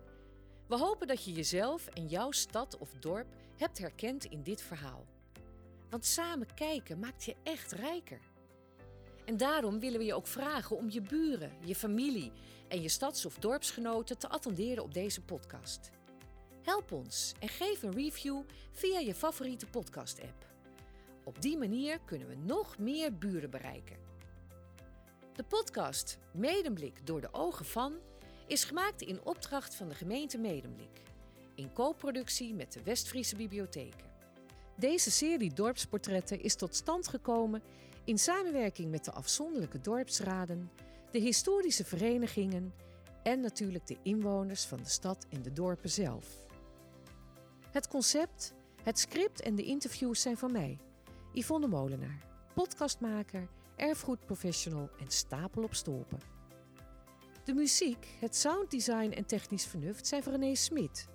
[0.68, 5.06] We hopen dat je jezelf en jouw stad of dorp hebt herkend in dit verhaal.
[5.90, 8.20] Want samen kijken maakt je echt rijker.
[9.24, 12.32] En daarom willen we je ook vragen om je buren, je familie
[12.68, 15.90] en je stads- of dorpsgenoten te attenderen op deze podcast.
[16.62, 18.42] Help ons en geef een review
[18.72, 20.46] via je favoriete podcast-app.
[21.24, 24.11] Op die manier kunnen we nog meer buren bereiken.
[25.32, 27.94] De podcast Medemblik door de ogen van
[28.46, 31.02] is gemaakt in opdracht van de gemeente Medemblik.
[31.54, 34.10] In co-productie met de Westfriese Bibliotheken.
[34.76, 37.62] Deze serie dorpsportretten is tot stand gekomen
[38.04, 40.70] in samenwerking met de afzonderlijke dorpsraden,
[41.10, 42.74] de historische verenigingen
[43.22, 46.26] en natuurlijk de inwoners van de stad en de dorpen zelf.
[47.70, 48.52] Het concept,
[48.82, 50.78] het script en de interviews zijn van mij,
[51.32, 52.24] Yvonne Molenaar,
[52.54, 53.48] podcastmaker,
[53.82, 56.18] erfgoedprofessional en stapel op stolpen.
[57.44, 61.08] De muziek, het sounddesign en technisch vernuft zijn van René Smit,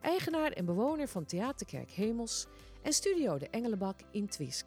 [0.00, 2.46] eigenaar en bewoner van Theaterkerk Hemels
[2.82, 4.66] en Studio de Engelenbak in Twisk.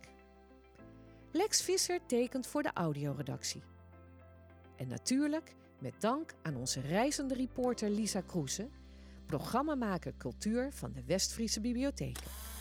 [1.32, 3.64] Lex Visser tekent voor de audioredactie.
[4.76, 8.70] En natuurlijk met dank aan onze reizende reporter Lisa Kroese,
[9.26, 12.53] programmamaker cultuur van de Westfriese Bibliotheken.